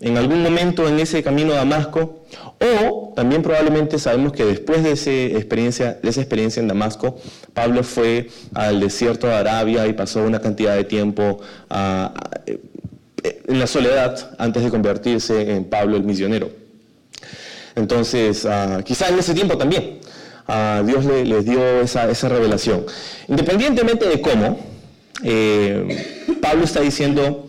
[0.00, 2.24] en algún momento en ese camino a Damasco,
[2.60, 7.18] o también probablemente sabemos que después de, experiencia, de esa experiencia en Damasco,
[7.52, 11.40] Pablo fue al desierto de Arabia y pasó una cantidad de tiempo
[13.22, 16.50] en la soledad antes de convertirse en Pablo el misionero.
[17.74, 19.98] Entonces, ah, quizá en ese tiempo también
[20.46, 22.84] ah, Dios le, les dio esa, revelación.
[23.28, 24.60] Independientemente de cómo,
[25.22, 27.48] eh, Pablo está diciendo,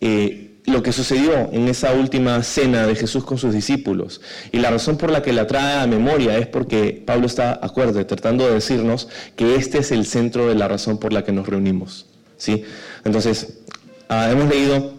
[0.00, 4.20] eh, lo que sucedió en esa última cena de Jesús con sus discípulos.
[4.50, 8.04] Y la razón por la que la trae a memoria es porque Pablo está, acuerdo,
[8.06, 11.48] tratando de decirnos que este es el centro de la razón por la que nos
[11.48, 12.06] reunimos.
[12.38, 12.64] ¿sí?
[13.04, 13.58] Entonces,
[14.08, 14.93] ah, hemos leído,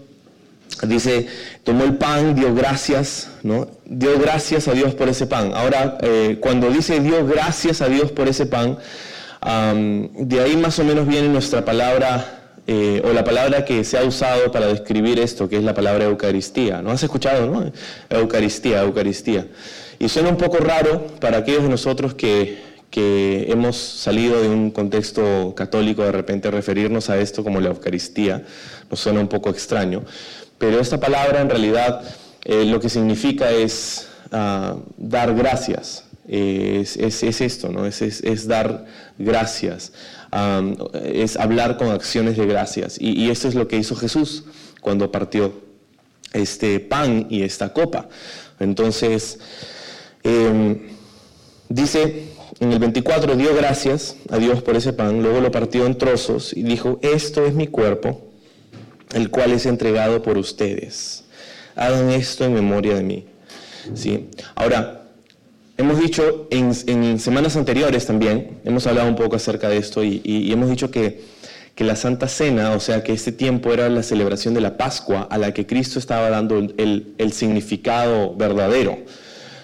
[0.84, 1.28] dice,
[1.64, 3.68] tomó el pan, dio gracias, ¿no?
[3.86, 5.54] Dio gracias a Dios por ese pan.
[5.54, 8.78] Ahora, eh, cuando dice dio gracias a Dios por ese pan,
[9.42, 12.36] de ahí más o menos viene nuestra palabra
[12.68, 16.06] eh, o la palabra que se ha usado para describir esto, que es la palabra
[16.06, 16.82] Eucaristía.
[16.82, 17.72] ¿No has escuchado, no?
[18.10, 19.46] Eucaristía, Eucaristía.
[20.00, 22.58] Y suena un poco raro para aquellos de nosotros que,
[22.90, 28.44] que hemos salido de un contexto católico, de repente referirnos a esto como la Eucaristía,
[28.90, 30.04] nos suena un poco extraño.
[30.58, 32.02] Pero esta palabra en realidad
[32.44, 36.06] eh, lo que significa es ah, dar gracias.
[36.28, 37.86] es, es, esto, ¿no?
[37.86, 38.86] Es, es, dar
[39.18, 39.92] gracias
[41.04, 42.98] es hablar con acciones de gracias.
[43.00, 44.44] Y, eso es lo que hizo Jesús
[44.82, 45.54] cuando partió
[46.34, 48.10] este pan y esta copa.
[48.60, 49.40] Entonces,
[50.24, 50.80] em,
[51.70, 55.98] dice en el 24, dio gracias a Dios por ese pan, luego lo partió en
[55.98, 58.25] trozos y dijo, esto es mi cuerpo,
[59.14, 61.24] el cual es entregado por ustedes.
[61.76, 63.26] Hagan esto en memoria de mí.
[63.94, 64.30] ¿Sí?
[64.56, 65.06] Ahora,
[65.78, 70.70] Hemos dicho en, semanas anteriores también, hemos hablado un poco acerca de esto y, hemos
[70.70, 71.36] dicho que,
[71.80, 75.38] la Santa Cena, o sea que este tiempo era la celebración de la Pascua a
[75.38, 79.00] la que Cristo estaba dando el, el significado verdadero.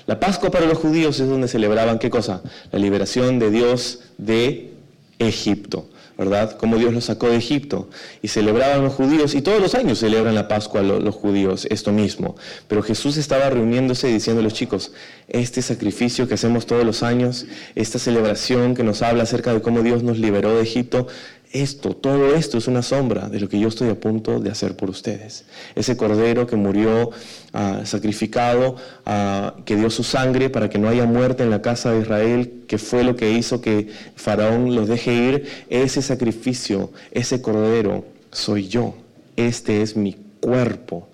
[0.05, 2.41] La Pascua para los judíos es donde celebraban qué cosa?
[2.73, 4.73] La liberación de Dios de
[5.19, 5.87] Egipto.
[6.21, 6.55] ¿Verdad?
[6.55, 7.89] Como Dios los sacó de Egipto.
[8.21, 11.91] Y celebraban los judíos, y todos los años celebran la Pascua los, los judíos, esto
[11.91, 12.35] mismo.
[12.67, 14.91] Pero Jesús estaba reuniéndose y diciendo a los chicos,
[15.29, 19.81] este sacrificio que hacemos todos los años, esta celebración que nos habla acerca de cómo
[19.81, 21.07] Dios nos liberó de Egipto,
[21.53, 24.75] esto, todo esto es una sombra de lo que yo estoy a punto de hacer
[24.75, 25.45] por ustedes.
[25.75, 27.11] Ese cordero que murió
[27.53, 31.91] ah, sacrificado, ah, que dio su sangre para que no haya muerte en la casa
[31.91, 37.41] de Israel, que fue lo que hizo que Faraón los deje ir, ese sacrificio, ese
[37.41, 38.95] cordero, soy yo.
[39.35, 41.07] Este es mi cuerpo.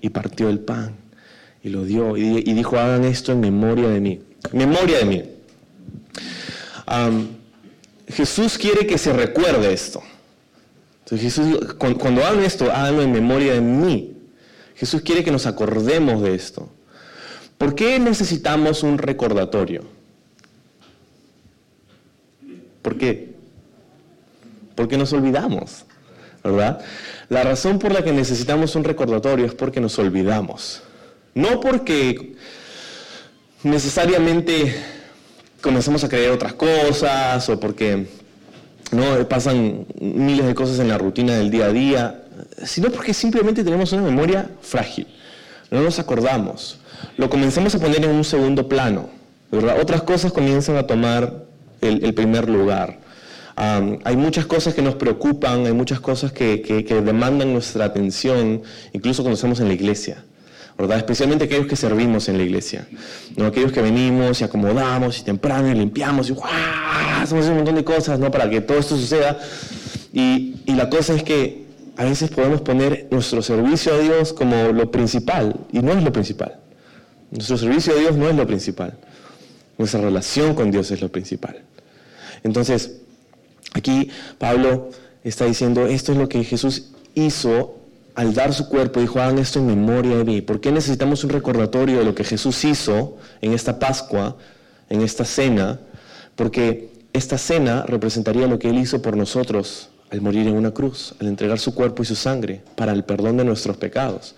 [0.00, 0.96] Y partió el pan
[1.62, 4.20] y lo dio y, dijo, hagan esto en memoria de mí.
[4.52, 5.22] Memoria de mí.
[8.08, 10.02] Jesús quiere que se recuerde esto.
[11.04, 14.16] Entonces Jesús, cuando hablo esto, háganlo en memoria de mí.
[14.74, 16.68] Jesús quiere que nos acordemos de esto.
[17.58, 19.84] ¿Por qué necesitamos un recordatorio?
[22.82, 23.34] ¿Por qué?
[24.74, 25.84] Porque nos olvidamos,
[26.42, 26.84] ¿verdad?
[27.28, 30.82] La razón por la que necesitamos un recordatorio es porque nos olvidamos.
[31.34, 32.34] No porque
[33.62, 34.74] necesariamente
[35.64, 38.06] comenzamos a creer otras cosas o porque
[38.92, 42.22] no pasan miles de cosas en la rutina del día a día,
[42.62, 45.06] sino porque simplemente tenemos una memoria frágil.
[45.70, 46.78] No nos acordamos.
[47.16, 49.08] Lo comenzamos a poner en un segundo plano.
[49.50, 49.80] ¿verdad?
[49.80, 51.44] Otras cosas comienzan a tomar
[51.80, 52.98] el, primer lugar.
[53.56, 59.22] hay muchas cosas que nos preocupan, hay muchas cosas que, que demandan nuestra atención, incluso
[59.22, 60.24] cuando estamos en la iglesia.
[60.76, 62.88] Especialmente aquellos que servimos en la iglesia,
[63.36, 63.46] ¿no?
[63.46, 66.34] Aquellos que venimos y acomodamos y temprano y limpiamos y
[67.22, 68.30] hacemos un montón de cosas, ¿no?
[68.30, 69.38] Para que todo esto suceda.
[70.12, 71.64] Y, y la cosa es que
[71.96, 76.12] a veces podemos poner nuestro servicio a Dios como lo principal y no es lo
[76.12, 76.58] principal.
[77.30, 78.98] Nuestro servicio a Dios no es lo principal.
[79.78, 81.62] Nuestra relación con Dios es lo principal.
[82.42, 83.00] Entonces,
[83.72, 84.90] aquí Pablo
[85.22, 87.83] está diciendo, esto es lo que Jesús hizo
[88.14, 90.40] al dar su cuerpo, dijo, hagan esto en memoria de mí.
[90.40, 94.36] ¿Por qué necesitamos un recordatorio de lo que Jesús hizo en esta Pascua,
[94.88, 95.80] en esta cena?
[96.36, 101.14] Porque esta cena representaría lo que Él hizo por nosotros al morir en una cruz,
[101.20, 104.36] al entregar su cuerpo y su sangre para el perdón de nuestros pecados.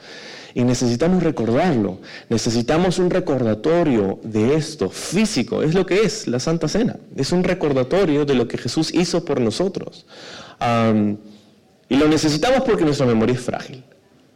[0.55, 6.67] Y necesitamos recordarlo, necesitamos un recordatorio de esto, físico, es lo que es la Santa
[6.67, 10.07] Cena, es un recordatorio de lo que Jesús hizo por nosotros.
[11.89, 13.85] Y lo necesitamos porque nuestra memoria es frágil.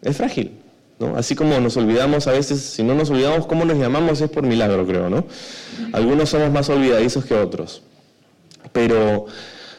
[0.03, 0.53] Es frágil.
[0.99, 1.17] ¿no?
[1.17, 4.45] Así como nos olvidamos a veces, si no nos olvidamos cómo nos llamamos, es por
[4.45, 5.11] milagro, creo.
[5.11, 5.25] ¿no?
[5.93, 7.83] Algunos somos más olvidadizos que otros.
[8.73, 9.27] Pero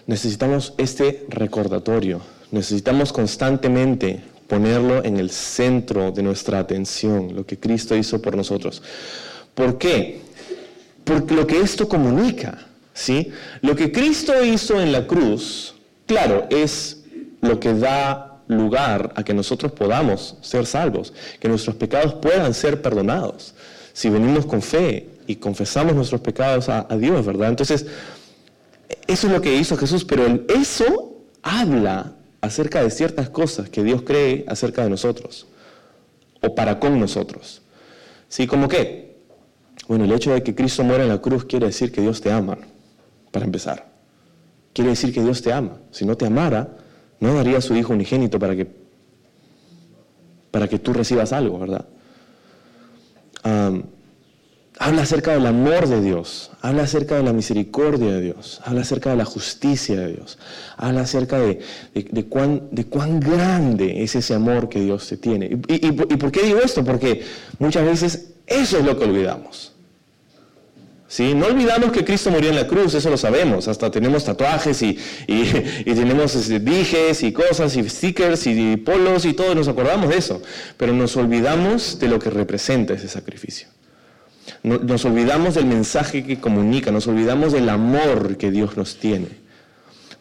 [0.08, 2.22] necesitamos este recordatorio.
[2.52, 8.84] Necesitamos constantemente ponerlo en el centro de nuestra atención, lo que Cristo hizo por nosotros.
[9.54, 10.20] ¿Por qué?
[11.06, 13.32] Porque lo que esto comunica, ¿sí?
[13.62, 17.01] Lo que Cristo hizo en la cruz, claro, es
[17.42, 22.82] lo que da lugar a que nosotros podamos ser salvos, que nuestros pecados puedan ser
[22.82, 23.54] perdonados.
[23.94, 27.50] Si venimos con fe y confesamos nuestros pecados a, Dios, ¿verdad?
[27.50, 27.86] Entonces,
[29.08, 34.02] eso es lo que hizo Jesús, pero eso habla acerca de ciertas cosas que Dios
[34.02, 35.48] cree acerca de nosotros
[36.42, 37.62] o para con nosotros.
[38.28, 38.48] ¿Sí?
[38.48, 39.18] ¿Cómo qué?
[39.88, 42.32] Bueno, el hecho de que Cristo muera en la cruz quiere decir que Dios te
[42.32, 42.58] ama,
[43.32, 43.90] para empezar.
[44.74, 45.80] Quiere decir que Dios te ama.
[45.92, 46.78] Si no te amara,
[47.22, 48.68] no daría a su Hijo unigénito para que,
[50.52, 51.86] para que tú recibas algo, ¿verdad?
[54.78, 59.12] habla acerca del amor de Dios, habla acerca de la misericordia de Dios, habla acerca
[59.12, 60.40] de la justicia de Dios,
[60.78, 61.60] habla acerca de,
[61.94, 65.46] de, cuán, de cuán, grande es ese amor que Dios te tiene.
[65.68, 66.84] ¿Y, y por qué digo esto?
[66.84, 67.24] Porque
[67.60, 69.72] muchas veces eso es lo que olvidamos.
[71.12, 71.34] ¿Sí?
[71.36, 74.98] No olvidamos que Cristo murió en la cruz, eso lo sabemos, hasta tenemos tatuajes y,
[75.84, 80.42] tenemos este, dijes y cosas y stickers y polos y todo, nos acordamos de eso,
[80.78, 83.68] pero nos olvidamos de lo que representa ese sacrificio.
[84.64, 89.41] Nos olvidamos del mensaje que comunica, nos olvidamos del amor que Dios nos tiene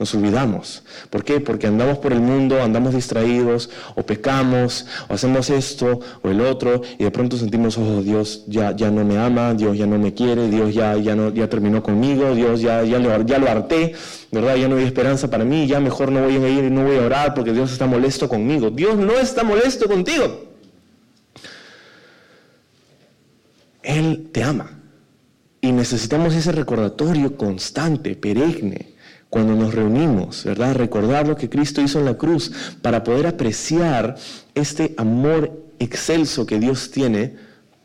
[0.00, 0.82] nos olvidamos.
[1.10, 1.40] ¿Por qué?
[1.40, 6.80] Porque andamos por el mundo, andamos distraídos, o pecamos, o hacemos esto o el otro,
[6.98, 10.14] y de pronto sentimos, oh, Dios ya, ya no me ama, Dios ya no me
[10.14, 13.92] quiere, Dios ya, ya, no, ya terminó conmigo, Dios ya, ya, lo, ya lo harté,
[14.32, 14.56] ¿verdad?
[14.56, 16.96] Ya no hay esperanza para mí, ya mejor no voy a ir y no voy
[16.96, 18.70] a orar porque Dios está molesto conmigo.
[18.70, 20.48] Dios no está molesto contigo.
[23.82, 24.78] Él te ama.
[25.60, 28.94] Y necesitamos ese recordatorio constante, perenne,
[29.30, 30.74] cuando nos reunimos, ¿verdad?
[30.74, 34.16] Recordar lo que Cristo hizo en la cruz para poder apreciar
[34.54, 37.36] este amor excelso que Dios tiene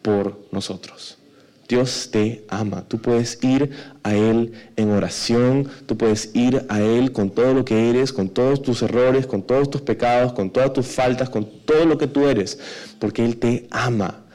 [0.01, 1.19] por nosotros.
[1.67, 2.83] Dios te ama.
[2.87, 3.71] Tú puedes ir
[4.03, 8.29] a Él en oración, tú puedes ir a Él con todo lo que eres, con
[8.29, 12.07] todos tus errores, con todos tus pecados, con todas tus faltas, con todo lo que
[12.07, 12.59] tú eres,
[12.99, 14.25] porque Él te ama.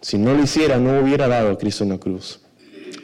[0.00, 2.40] Si no lo hiciera, no hubiera dado a Cristo en la cruz.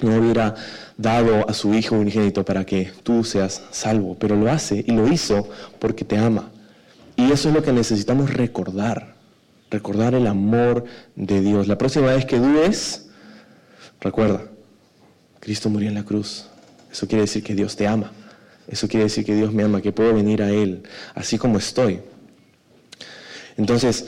[0.02, 0.54] No hubiera
[0.96, 5.10] dado a su Hijo unigénito para que tú seas salvo, pero lo hace y lo
[5.10, 6.50] hizo porque te ama.
[7.16, 9.14] Y eso es lo que necesitamos recordar,
[9.70, 10.84] recordar el amor
[11.14, 11.68] de Dios.
[11.68, 13.08] La próxima vez que dudes,
[14.00, 14.42] recuerda,
[15.40, 16.46] Cristo murió en la cruz.
[16.90, 18.10] Eso quiere decir que Dios te ama.
[18.68, 20.82] Eso quiere decir que Dios me ama, que puedo venir a Él
[21.14, 22.00] así como estoy.
[23.56, 24.06] Entonces,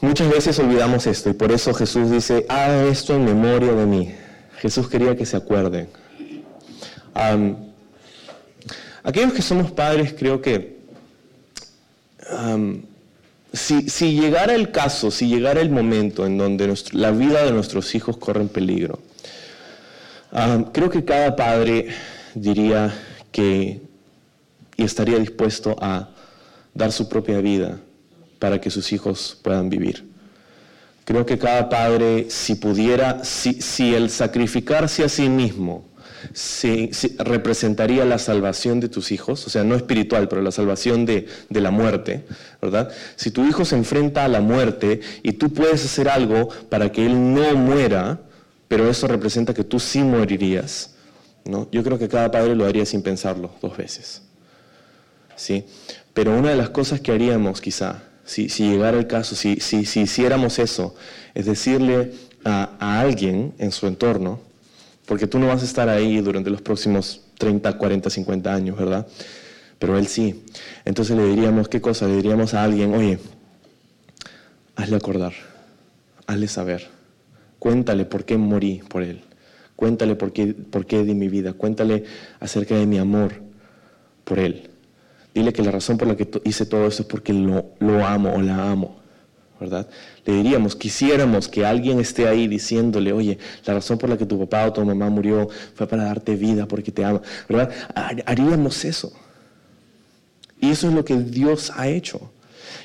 [0.00, 4.14] muchas veces olvidamos esto y por eso Jesús dice, haga esto en memoria de mí.
[4.60, 5.88] Jesús quería que se acuerden.
[9.02, 10.78] aquellos que somos padres, creo que
[13.52, 18.16] si, llegara el caso, si llegara el momento en donde la vida de nuestros hijos
[18.16, 19.00] corre en peligro,
[20.72, 21.88] creo que cada padre
[22.34, 22.94] diría
[23.32, 23.80] que
[24.78, 26.08] y estaría dispuesto a
[26.72, 27.80] dar su propia vida
[28.38, 30.07] para que sus hijos puedan vivir.
[31.08, 35.88] Creo que cada padre, si pudiera, si, el sacrificarse a sí mismo
[36.34, 41.26] si, representaría la salvación de tus hijos, o sea, no espiritual, pero la salvación de,
[41.48, 42.26] de, la muerte,
[42.60, 42.92] ¿verdad?
[43.16, 47.06] Si tu hijo se enfrenta a la muerte y tú puedes hacer algo para que
[47.06, 48.20] él no muera,
[48.68, 50.94] pero eso representa que tú sí morirías,
[51.46, 51.68] ¿no?
[51.72, 54.20] Yo creo que cada padre lo haría sin pensarlo dos veces,
[55.36, 55.64] ¿sí?
[56.12, 60.58] Pero una de las cosas que haríamos quizá si, llegara el caso, si, si, hiciéramos
[60.58, 60.94] eso,
[61.34, 62.12] es decirle
[62.44, 64.40] a, a, alguien en su entorno,
[65.06, 69.06] porque tú no vas a estar ahí durante los próximos 30, 40, 50 años, ¿verdad?
[69.78, 70.44] Pero él sí.
[70.84, 72.06] Entonces le diríamos, ¿qué cosa?
[72.06, 73.18] Le diríamos a alguien, oye,
[74.76, 75.32] hazle acordar,
[76.26, 76.86] hazle saber,
[77.58, 79.22] cuéntale por qué morí por él,
[79.74, 82.04] cuéntale por qué, por qué di mi vida, cuéntale
[82.40, 83.40] acerca de mi amor
[84.24, 84.68] por él.
[85.34, 88.40] Dile que la razón por la que hice todo eso es porque lo, amo o
[88.40, 88.96] la amo.
[89.60, 89.88] ¿verdad?
[90.24, 94.38] Le diríamos, quisiéramos que alguien esté ahí diciéndole, oye, la razón por la que tu
[94.38, 97.70] papá o tu mamá murió fue para darte vida porque te ama, ¿verdad?
[98.24, 99.12] Haríamos eso.
[100.60, 102.30] Y eso es lo que Dios ha hecho.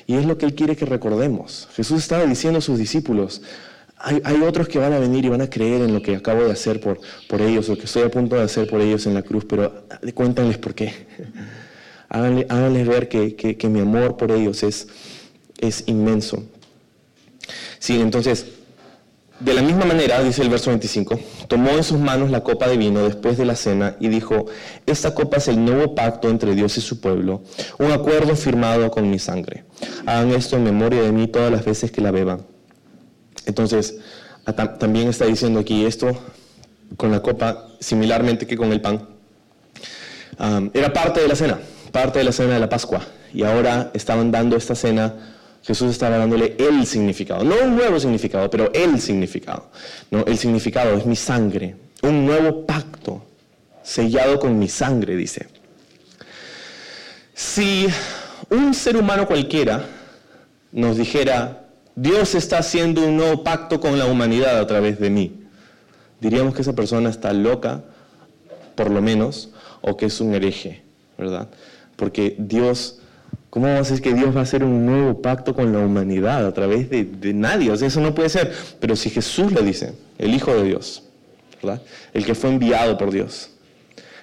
[0.06, 1.68] Y es lo que Él quiere que recordemos.
[1.74, 3.42] Jesús estaba diciendo a sus discípulos,
[3.96, 6.52] hay, otros que van a venir y van a creer en lo que acabo de
[6.52, 9.22] hacer por, por ellos, o que estoy a punto de hacer por ellos en la
[9.22, 10.92] cruz, pero cuéntanles por qué.
[12.14, 14.86] Háganles ver que, mi amor por ellos es,
[15.58, 16.44] es inmenso.
[17.80, 18.46] Sí, entonces,
[19.40, 22.76] de la misma manera, dice el verso 25, tomó en sus manos la copa de
[22.76, 24.46] vino después de la cena y dijo,
[24.86, 27.42] esta copa es el nuevo pacto entre Dios y su pueblo,
[27.80, 29.64] un acuerdo firmado con mi sangre.
[30.06, 32.46] Hagan esto en memoria de mí todas las veces que la beban.
[33.44, 33.98] Entonces,
[34.78, 36.16] también está diciendo aquí esto
[36.96, 39.04] con la copa, similarmente que con el pan.
[40.72, 41.58] era parte de la cena
[41.94, 43.00] parte de la cena de la Pascua.
[43.32, 45.14] Y ahora estaban dando esta cena,
[45.62, 49.70] Jesús estaba dándole el significado, no un nuevo significado, pero el significado.
[50.10, 50.24] ¿no?
[50.26, 53.24] El significado es mi sangre, un nuevo pacto
[53.84, 55.46] sellado con mi sangre, dice.
[57.32, 57.86] Si
[58.50, 59.86] un ser humano cualquiera
[60.72, 65.44] nos dijera, Dios está haciendo un nuevo pacto con la humanidad a través de mí,
[66.20, 67.84] diríamos que esa persona está loca,
[68.74, 70.82] por lo menos, o que es un hereje,
[71.16, 71.46] ¿verdad?
[71.96, 72.98] Porque Dios,
[73.50, 76.46] ¿cómo vamos a decir que Dios va a hacer un nuevo pacto con la humanidad
[76.46, 77.70] a través de, nadie?
[77.70, 78.52] O sea, eso no puede ser.
[78.80, 81.02] Pero si Jesús lo dice, el Hijo de Dios,
[81.62, 81.82] ¿verdad?
[82.12, 83.50] El que fue enviado por Dios.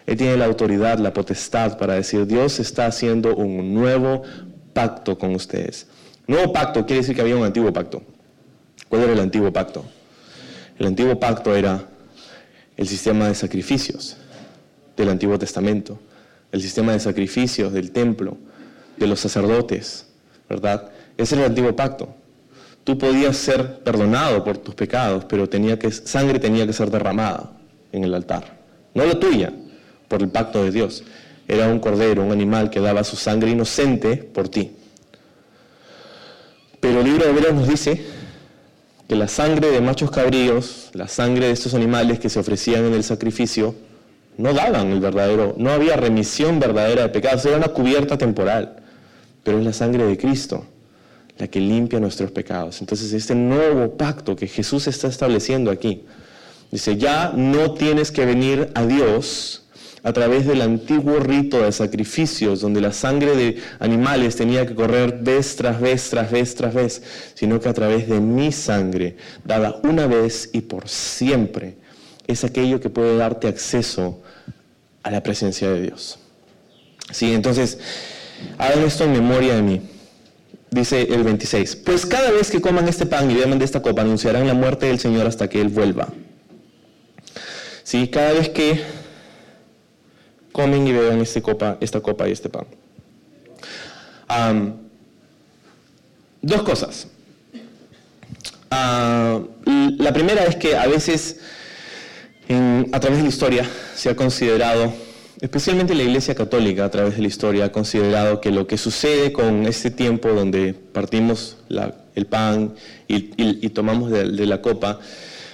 [0.05, 4.23] Él tiene la autoridad, la potestad para decir, Dios está haciendo un nuevo
[4.73, 5.87] pacto con ustedes.
[6.27, 8.01] Nuevo pacto quiere decir que había un antiguo pacto.
[8.89, 9.85] ¿Cuál era el antiguo pacto?
[10.77, 11.85] El antiguo pacto era
[12.75, 14.17] el sistema de sacrificios
[14.97, 15.99] del Antiguo Testamento
[16.51, 18.37] el sistema de sacrificios del templo,
[18.97, 20.07] de los sacerdotes,
[20.49, 20.89] ¿verdad?
[21.17, 22.13] Ese era el antiguo pacto.
[22.83, 25.47] Tú podías ser perdonado por tus pecados, pero
[26.03, 27.51] sangre tenía que ser derramada
[27.91, 28.59] en el altar.
[28.93, 29.53] No la tuya,
[30.07, 31.03] por el pacto de Dios.
[31.47, 34.71] Era un cordero, un animal que daba su sangre inocente por ti.
[36.79, 38.03] Pero el libro de Hebreos nos dice
[39.07, 42.93] que la sangre de machos cabríos, la sangre de estos animales que se ofrecían en
[42.93, 43.75] el sacrificio,
[44.41, 48.77] no daban el verdadero, no había remisión verdadera de pecados, era una cubierta temporal,
[49.43, 50.65] pero es la sangre de Cristo
[51.41, 52.81] la que limpia nuestros pecados.
[52.81, 56.03] Entonces, este nuevo pacto que Jesús está estableciendo aquí,
[56.69, 59.63] dice, ya no tienes que venir a Dios
[60.03, 65.19] a través del antiguo rito de sacrificios, donde la sangre de animales tenía que correr
[65.21, 67.01] vez tras vez, tras vez, tras vez,
[67.33, 71.75] sino que a través de mi sangre, dada una vez y por siempre,
[72.27, 74.20] es aquello que puede darte acceso
[75.03, 76.19] a la presencia de Dios.
[77.11, 77.79] Sí, entonces,
[78.57, 79.81] hagan esto en memoria de mí.
[80.69, 84.03] Dice el 26, pues cada vez que coman este pan y beban de esta copa,
[84.03, 86.07] anunciarán la muerte del Señor hasta que Él vuelva.
[87.83, 88.81] Sí, cada vez que
[90.53, 92.65] comen y beban este copa, esta copa y este pan.
[96.41, 97.07] dos cosas.
[98.69, 101.41] Ah, la primera es que a veces
[102.53, 104.93] a través de la historia se ha considerado,
[105.39, 109.31] especialmente la Iglesia Católica a través de la historia, ha considerado que lo que sucede
[109.31, 111.57] con este tiempo donde partimos
[112.15, 112.73] el pan
[113.07, 114.99] y, tomamos de, la copa,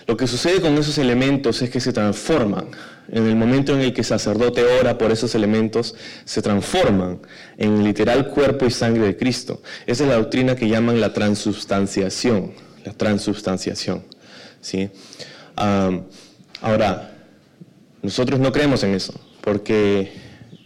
[0.07, 2.67] lo que sucede con esos elementos es que se transforman.
[3.09, 5.95] En el momento en el que el sacerdote ora por esos elementos,
[6.25, 7.19] se transforman
[7.57, 9.61] en literal cuerpo y sangre de Cristo.
[9.85, 12.51] Esa es la doctrina que llaman la transubstanciación.
[12.83, 14.03] La transubstanciación.
[14.61, 14.89] ¿sí?
[16.61, 17.11] Ahora,
[18.01, 20.11] nosotros no creemos en eso, porque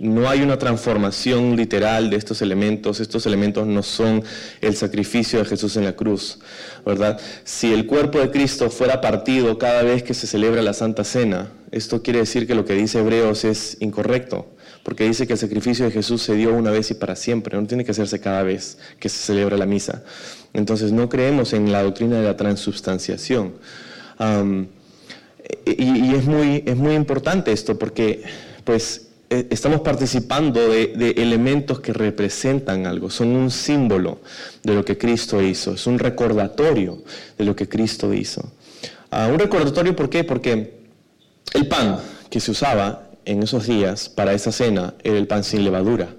[0.01, 4.23] no hay una transformación literal de estos elementos, estos elementos no son
[4.59, 6.39] el sacrificio de Jesús en la cruz,
[6.83, 7.19] ¿verdad?
[7.43, 11.51] Si el cuerpo de Cristo fuera partido cada vez que se celebra la Santa Cena,
[11.71, 14.47] esto quiere decir que lo que dice Hebreos es incorrecto,
[14.81, 17.67] porque dice que el sacrificio de Jesús se dio una vez y para siempre, no
[17.67, 20.03] tiene que hacerse cada vez que se celebra la misa.
[20.53, 23.53] Entonces no creemos en la doctrina de la transubstanciación.
[25.65, 28.23] Y, es, muy, es muy importante esto porque
[28.63, 34.19] pues e, estamos participando de, elementos que representan algo, son un símbolo
[34.63, 37.03] de lo que Cristo hizo, es un recordatorio
[37.37, 38.51] de lo que Cristo hizo.
[39.09, 40.23] Ah, un recordatorio, ¿por qué?
[40.23, 40.81] Porque
[41.53, 45.63] el pan que se usaba en esos días para esa cena era el pan sin
[45.63, 46.09] levadura.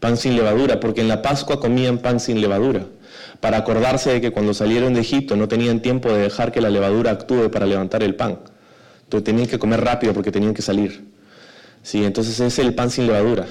[0.00, 2.86] Pan sin levadura, porque en la Pascua comían pan sin levadura
[3.40, 6.70] para acordarse de que cuando salieron de Egipto no tenían tiempo de dejar que la
[6.70, 8.38] levadura actúe para levantar el pan.
[9.04, 11.08] Entonces tenían que comer rápido porque tenían que salir.
[11.82, 13.46] Sí, entonces es el pan sin levadura.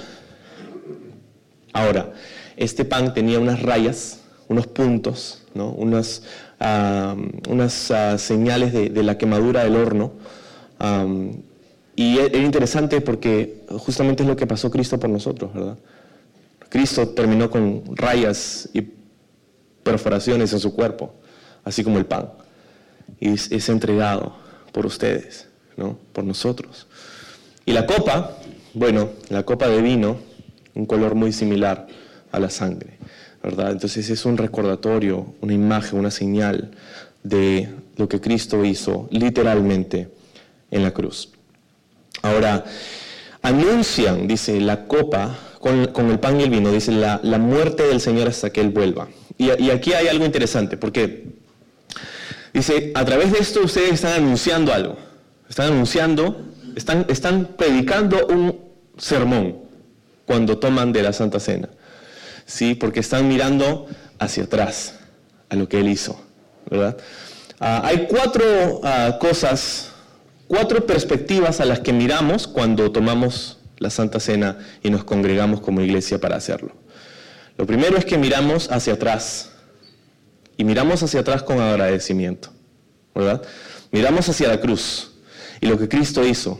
[1.74, 2.12] Ahora,
[2.58, 5.70] este pan tenía unas rayas, unos puntos, ¿no?
[5.70, 6.24] unas,
[7.48, 10.14] unas ah, señales de, la quemadura del horno.
[11.96, 15.78] y era interesante porque justamente es lo que pasó Cristo por nosotros, ¿verdad?
[16.70, 18.97] Cristo terminó con rayas y
[19.88, 21.14] perforaciones en su cuerpo,
[21.64, 22.30] así como el pan.
[23.20, 24.36] Y es, entregado
[24.74, 25.98] por ustedes, ¿no?
[26.12, 26.88] por nosotros.
[27.66, 28.38] Y la copa,
[28.74, 30.18] bueno, la copa de vino,
[30.76, 31.88] un color muy similar
[32.32, 32.98] a la sangre,
[33.42, 33.72] ¿verdad?
[33.72, 36.72] Entonces es un recordatorio, una imagen, una señal
[37.24, 40.10] de lo que Cristo hizo literalmente
[40.70, 41.32] en la cruz.
[42.22, 42.66] Ahora,
[43.42, 48.02] anuncian, dice, la copa con, el pan y el vino, dice, la, la muerte del
[48.02, 49.08] Señor hasta que Él vuelva.
[49.38, 51.26] Y, aquí hay algo interesante, porque
[52.54, 54.98] dice, a través de esto ustedes están anunciando algo,
[55.48, 56.44] están anunciando,
[56.76, 58.60] están, predicando un
[58.98, 59.60] sermón
[60.26, 61.70] cuando toman de la Santa Cena,
[62.46, 62.74] ¿sí?
[62.74, 64.96] Porque están mirando hacia atrás
[65.50, 66.20] a lo que Él hizo,
[66.70, 66.98] ¿verdad?
[67.60, 69.92] Ah, hay cuatro ah, cosas,
[70.48, 75.82] cuatro perspectivas a las que miramos cuando tomamos la Santa Cena y nos congregamos como
[75.82, 76.74] iglesia para hacerlo.
[77.58, 79.51] Lo primero es que miramos hacia atrás
[80.58, 82.49] y miramos hacia atrás con agradecimiento,
[83.16, 83.41] ¿verdad?
[83.91, 85.12] Miramos hacia la cruz
[85.60, 86.60] y lo que Cristo hizo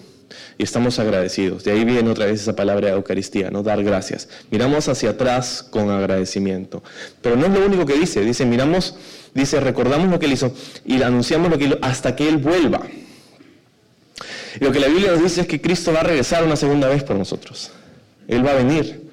[0.58, 1.64] y estamos agradecidos.
[1.64, 3.62] De ahí viene otra vez esa palabra de Eucaristía, ¿no?
[3.62, 4.28] Dar gracias.
[4.50, 6.84] Miramos hacia atrás con agradecimiento.
[7.22, 8.95] Pero no es lo único que dice, dice, miramos,
[9.36, 12.82] dice, recordamos lo que Él hizo y anunciamos lo que hizo hasta que Él vuelva.
[14.60, 16.88] Y lo que la Biblia nos dice es que Cristo va a regresar una segunda
[16.88, 17.72] vez por nosotros.
[18.28, 19.08] Él va a venir.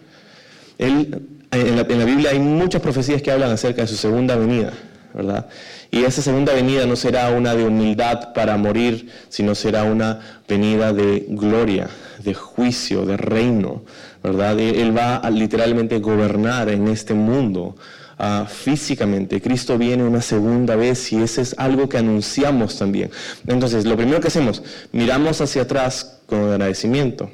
[0.78, 4.72] Él en la, Biblia hay muchas profecías que hablan acerca de su segunda venida,
[5.12, 5.46] ¿verdad?
[5.90, 10.92] Y esa segunda venida no será una de humildad para morir, sino será una venida
[10.92, 11.88] de gloria,
[12.22, 13.82] de juicio, de reino,
[14.22, 14.58] ¿verdad?
[14.58, 17.76] Él va a literalmente gobernar en este mundo
[18.18, 19.40] ah, físicamente.
[19.40, 23.10] Cristo viene una segunda vez y ese es algo que anunciamos también.
[23.46, 27.30] Entonces, lo primero que hacemos, miramos hacia atrás con agradecimiento,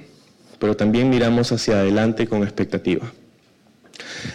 [0.58, 3.10] pero también miramos hacia adelante con expectativa.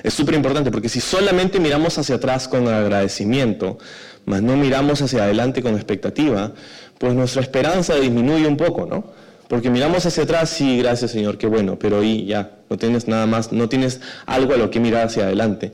[0.04, 3.78] Es súper importante porque si solamente miramos hacia atrás con agradecimiento,
[4.26, 6.52] mas no miramos hacia adelante con expectativa,
[6.98, 9.14] pues nuestra esperanza disminuye un poco, ¿no?
[9.48, 13.28] Porque miramos hacia atrás, sí, gracias Señor, qué bueno, pero ahí ya, no tienes nada
[13.28, 15.72] más, no tienes algo a lo que mirar hacia adelante.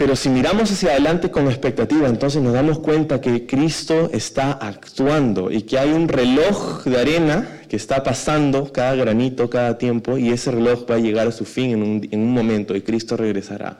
[0.00, 5.50] Pero si miramos hacia adelante con expectativa, entonces nos damos cuenta que Cristo está actuando
[5.50, 10.30] y que hay un reloj de arena que está pasando cada granito, cada tiempo, y
[10.30, 13.14] ese reloj va a llegar a su fin en un, en un momento y Cristo
[13.14, 13.78] regresará.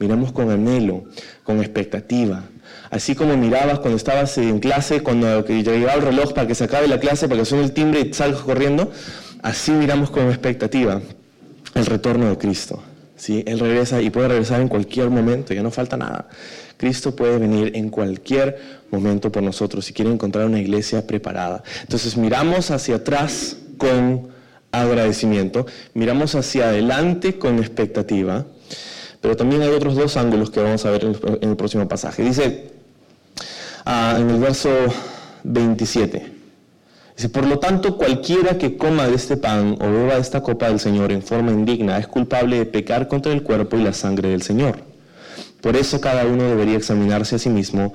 [0.00, 1.04] Miramos con anhelo,
[1.44, 2.42] con expectativa.
[2.90, 6.88] Así como mirabas cuando estabas en clase, cuando llegaba el reloj para que se acabe
[6.88, 8.90] la clase, para que suene el timbre y salgas corriendo,
[9.40, 11.00] así miramos con expectativa
[11.76, 12.82] el retorno de Cristo.
[13.20, 13.44] ¿Sí?
[13.46, 16.28] Él regresa y puede regresar en cualquier momento, ya no falta nada.
[16.76, 18.58] Cristo puede venir en cualquier
[18.90, 21.62] momento por nosotros si quiere encontrar una iglesia preparada.
[21.82, 24.28] Entonces miramos hacia atrás con
[24.72, 28.46] agradecimiento, miramos hacia adelante con expectativa,
[29.20, 32.22] pero también hay otros dos ángulos que vamos a ver en el próximo pasaje.
[32.22, 32.70] Dice
[33.84, 34.70] ah, en el verso
[35.44, 36.39] 27.
[37.20, 40.68] Dice, por lo tanto, cualquiera que coma de este pan o beba de esta copa
[40.68, 44.30] del Señor en forma indigna es culpable de pecar contra el cuerpo y la sangre
[44.30, 44.78] del Señor.
[45.60, 47.92] Por eso cada uno debería examinarse a sí mismo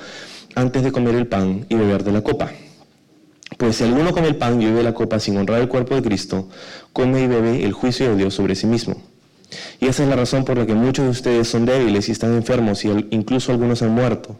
[0.54, 2.52] antes de comer el pan y beber de la copa.
[3.58, 6.04] Pues si alguno come el pan y bebe la copa sin honrar el cuerpo de
[6.04, 6.48] Cristo,
[6.94, 9.02] come y bebe el juicio de Dios sobre sí mismo.
[9.80, 12.36] Y esa es la razón por la que muchos de ustedes son débiles y están
[12.36, 14.40] enfermos y incluso algunos han muerto.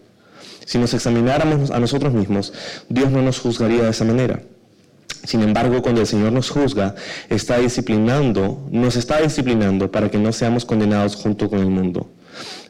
[0.64, 2.54] Si nos examináramos a nosotros mismos,
[2.88, 4.44] Dios no nos juzgaría de esa manera.
[5.26, 6.96] Sin embargo, cuando el Señor nos juzga,
[7.30, 12.10] está disciplinando, nos está disciplinando para que no seamos condenados junto con el mundo.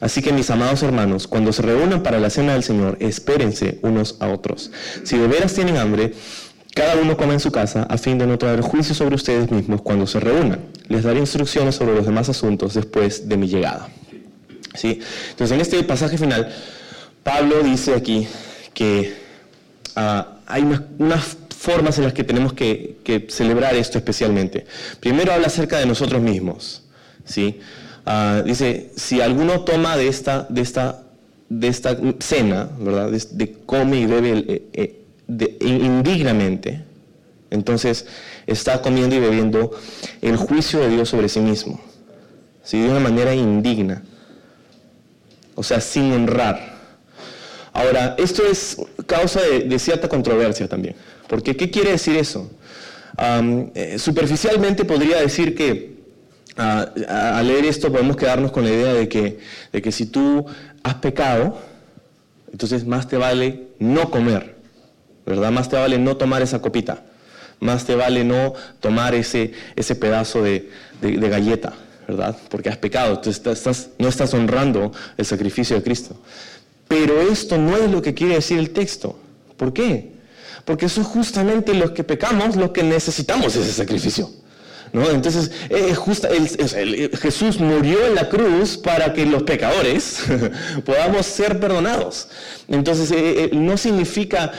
[0.00, 4.16] Así que mis amados hermanos, cuando se reúnan para la cena del Señor, espérense unos
[4.20, 4.70] a otros.
[5.04, 6.14] Si de veras tienen hambre,
[6.74, 9.80] cada uno come en su casa a fin de no traer juicio sobre ustedes mismos
[9.82, 10.60] cuando se reúnan.
[10.88, 13.88] Les daré instrucciones sobre los demás asuntos después de mi llegada.
[14.74, 15.00] ¿Sí?
[15.30, 16.52] Entonces, en este pasaje final,
[17.22, 18.28] Pablo dice aquí
[18.74, 19.16] que
[19.96, 20.62] ah, hay
[20.98, 24.64] unas formas en las que tenemos que, celebrar esto especialmente.
[25.00, 26.82] Primero habla acerca de nosotros mismos.
[27.24, 27.58] ¿sí?
[28.04, 31.02] Ah, dice, si alguno toma de esta, de esta,
[31.48, 33.10] de esta cena, ¿verdad?
[33.10, 36.84] De, come y bebe eh, eh, indignamente,
[37.50, 38.06] entonces
[38.46, 39.72] está comiendo y bebiendo
[40.22, 41.80] el juicio de Dios sobre sí mismo,
[42.62, 42.80] ¿sí?
[42.80, 44.04] de una manera indigna,
[45.56, 46.76] o sea, sin honrar.
[47.72, 50.94] Ahora, esto es causa de cierta controversia también.
[51.28, 52.50] Porque, ¿qué quiere decir eso?
[53.18, 55.96] Eh, superficialmente podría decir que
[56.56, 59.38] al leer esto podemos quedarnos con la idea de que,
[59.72, 60.46] de que si tú
[60.82, 61.58] has pecado,
[62.50, 64.56] entonces más te vale no comer,
[65.26, 65.50] ¿verdad?
[65.50, 67.02] Más te vale no tomar esa copita,
[67.60, 70.70] más te vale no tomar ese, ese pedazo de,
[71.02, 71.74] galleta,
[72.08, 72.36] ¿verdad?
[72.48, 76.16] Porque has pecado, entonces no estás honrando el sacrificio de Cristo.
[76.88, 79.18] Pero esto no es lo que quiere decir el texto.
[79.56, 80.15] ¿Por qué?
[80.66, 84.28] Porque son justamente los que pecamos los que necesitamos ese sacrificio.
[84.92, 90.20] Entonces, eh, Jesús murió en la cruz para que los pecadores
[90.84, 92.28] podamos ser perdonados.
[92.68, 94.52] Entonces, eh, eh, no significa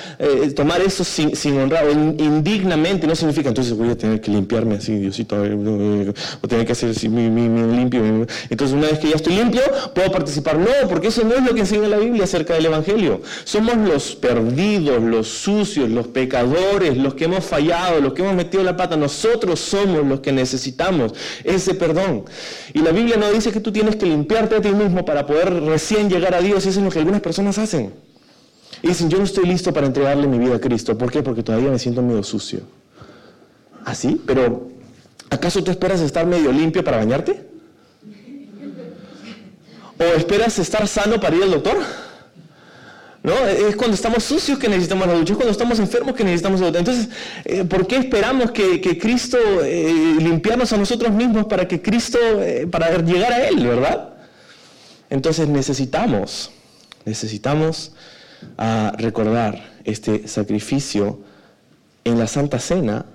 [0.55, 4.95] tomar eso sin, honrar, o indignamente, no significa, entonces voy a tener que limpiarme así,
[4.95, 6.13] Diosito, voy
[6.43, 8.27] a tener que hacer así, mi, limpio.
[8.49, 9.61] Entonces, una vez que ya estoy limpio,
[9.93, 10.57] puedo participar.
[10.57, 13.21] No, porque eso no es lo que enseña la Biblia acerca del Evangelio.
[13.43, 18.63] Somos los perdidos, los sucios, los pecadores, los que hemos fallado, los que hemos metido
[18.63, 18.95] la pata.
[18.95, 21.13] Nosotros somos los que necesitamos
[21.43, 22.25] ese perdón.
[22.73, 25.53] Y la Biblia no dice que tú tienes que limpiarte a ti mismo para poder
[25.63, 26.65] recién llegar a Dios.
[26.65, 27.93] Eso es lo que algunas personas hacen.
[28.81, 30.97] Y dicen, yo no estoy listo para entregarle mi vida a Cristo.
[30.97, 31.23] ¿Por qué?
[31.23, 32.61] Porque todavía me siento medio sucio.
[33.85, 34.17] ¿Así?
[34.19, 34.69] ¿Ah, Pero,
[35.29, 37.47] ¿acaso tú esperas estar medio limpio para bañarte?
[39.99, 41.77] ¿O esperas estar sano para ir al doctor?
[43.33, 46.67] Es cuando estamos sucios que necesitamos la ducha, es cuando estamos enfermos que necesitamos la
[46.67, 46.79] ducha.
[46.79, 47.09] Entonces,
[47.45, 52.67] eh, ¿por qué esperamos que, Cristo eh, limpiarnos a nosotros mismos para que Cristo, eh,
[52.67, 54.13] para llegar a Él, verdad?
[55.09, 56.51] Entonces necesitamos,
[57.05, 57.93] necesitamos
[58.57, 61.19] ah, recordar este sacrificio
[62.03, 63.05] en la Santa Cena,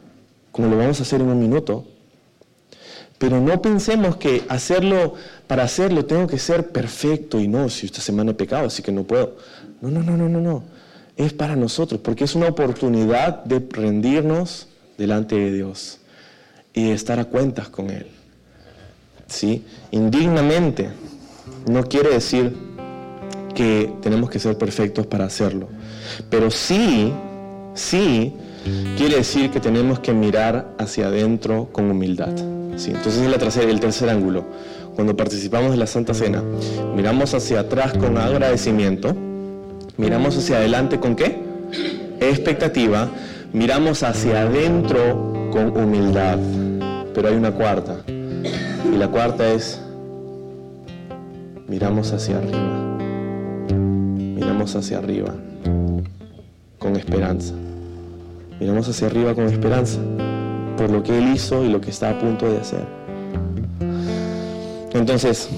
[0.51, 1.87] como lo vamos a hacer en un minuto,
[3.19, 5.15] pero no pensemos que hacerlo,
[5.47, 8.91] para hacerlo tengo que ser perfecto y no, si esta semana he pecado, así que
[8.91, 9.37] no puedo.
[9.83, 10.63] No, no, no, no, no, no.
[11.17, 15.99] Es para nosotros, porque es una oportunidad de rendirnos delante de Dios
[16.73, 18.07] y de estar a cuentas con Él.
[19.27, 19.65] ¿Sí?
[19.91, 20.89] Indignamente
[21.69, 22.55] no quiere decir
[23.57, 25.69] que tenemos que ser perfectos para hacerlo,
[26.31, 27.13] pero sí,
[27.75, 28.33] sí
[28.97, 32.35] quiere decir que tenemos que mirar hacia adentro con humildad.
[32.77, 32.91] ¿Sí?
[32.91, 34.45] Entonces es el tercer ángulo.
[34.95, 36.43] Cuando participamos de la Santa Cena,
[36.95, 39.17] miramos hacia atrás con agradecimiento
[39.97, 41.43] Miramos hacia adelante con qué?
[42.21, 43.09] Expectativa.
[43.53, 46.39] Miramos hacia adentro con humildad.
[47.15, 47.97] Pero hay una cuarta.
[48.07, 49.81] Y la cuarta es
[51.69, 52.99] miramos hacia arriba.
[54.17, 55.35] Miramos hacia arriba
[56.79, 57.55] con esperanza.
[58.61, 59.99] Miramos hacia arriba con esperanza
[60.77, 62.85] por lo que Él hizo y lo que está a punto de hacer.
[64.93, 65.49] Entonces,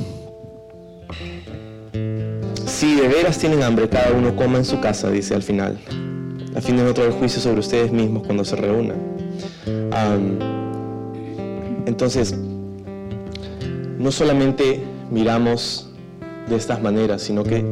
[2.85, 5.79] si de veras tienen hambre, cada uno coma en su casa, dice al final.
[6.55, 8.99] A fin de no traer juicio sobre ustedes mismos cuando se reúnan.
[11.87, 12.37] entonces,
[13.99, 15.89] no solamente miramos
[16.47, 17.65] de estas maneras, sino que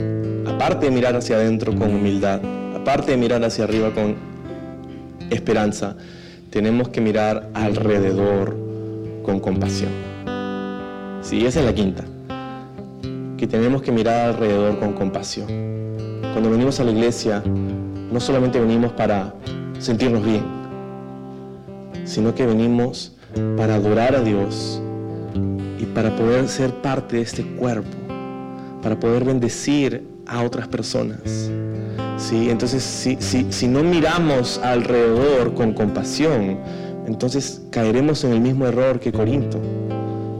[0.47, 2.41] aparte de mirar hacia adentro con humildad,
[2.75, 4.17] aparte de mirar hacia arriba con
[5.29, 5.95] esperanza,
[6.49, 8.57] tenemos que mirar alrededor
[9.23, 9.91] con compasión.
[11.21, 12.03] Sí, esa es la quinta.
[13.43, 15.49] Que tenemos que mirar alrededor con compasión.
[16.33, 19.35] Cuando venimos a la iglesia, no solamente venimos para
[19.81, 20.45] sentirnos bien,
[22.05, 23.17] sino que venimos
[23.57, 24.81] para adorar a Dios
[25.77, 27.91] y para poder ser parte de este cuerpo,
[28.81, 31.51] para poder bendecir a otras personas.
[32.19, 32.49] ¿Sí?
[32.49, 33.17] Entonces, si,
[33.51, 36.59] si no miramos alrededor con compasión,
[37.09, 39.61] entonces caeremos en el mismo error que Corinto,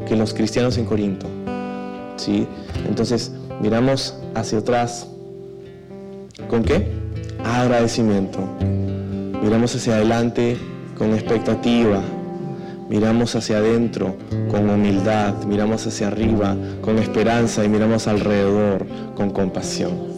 [0.07, 1.27] que los cristianos en Corinto.
[2.15, 2.47] ¿Sí?
[2.87, 5.07] Entonces, miramos hacia atrás.
[6.49, 6.87] ¿Con qué?
[7.45, 8.41] Agradecimiento.
[9.43, 10.57] Miramos hacia adelante
[10.97, 12.01] con expectativa,
[12.89, 14.17] miramos hacia adentro
[14.51, 20.12] con humildad, miramos hacia arriba con esperanza y miramos alrededor con compasión.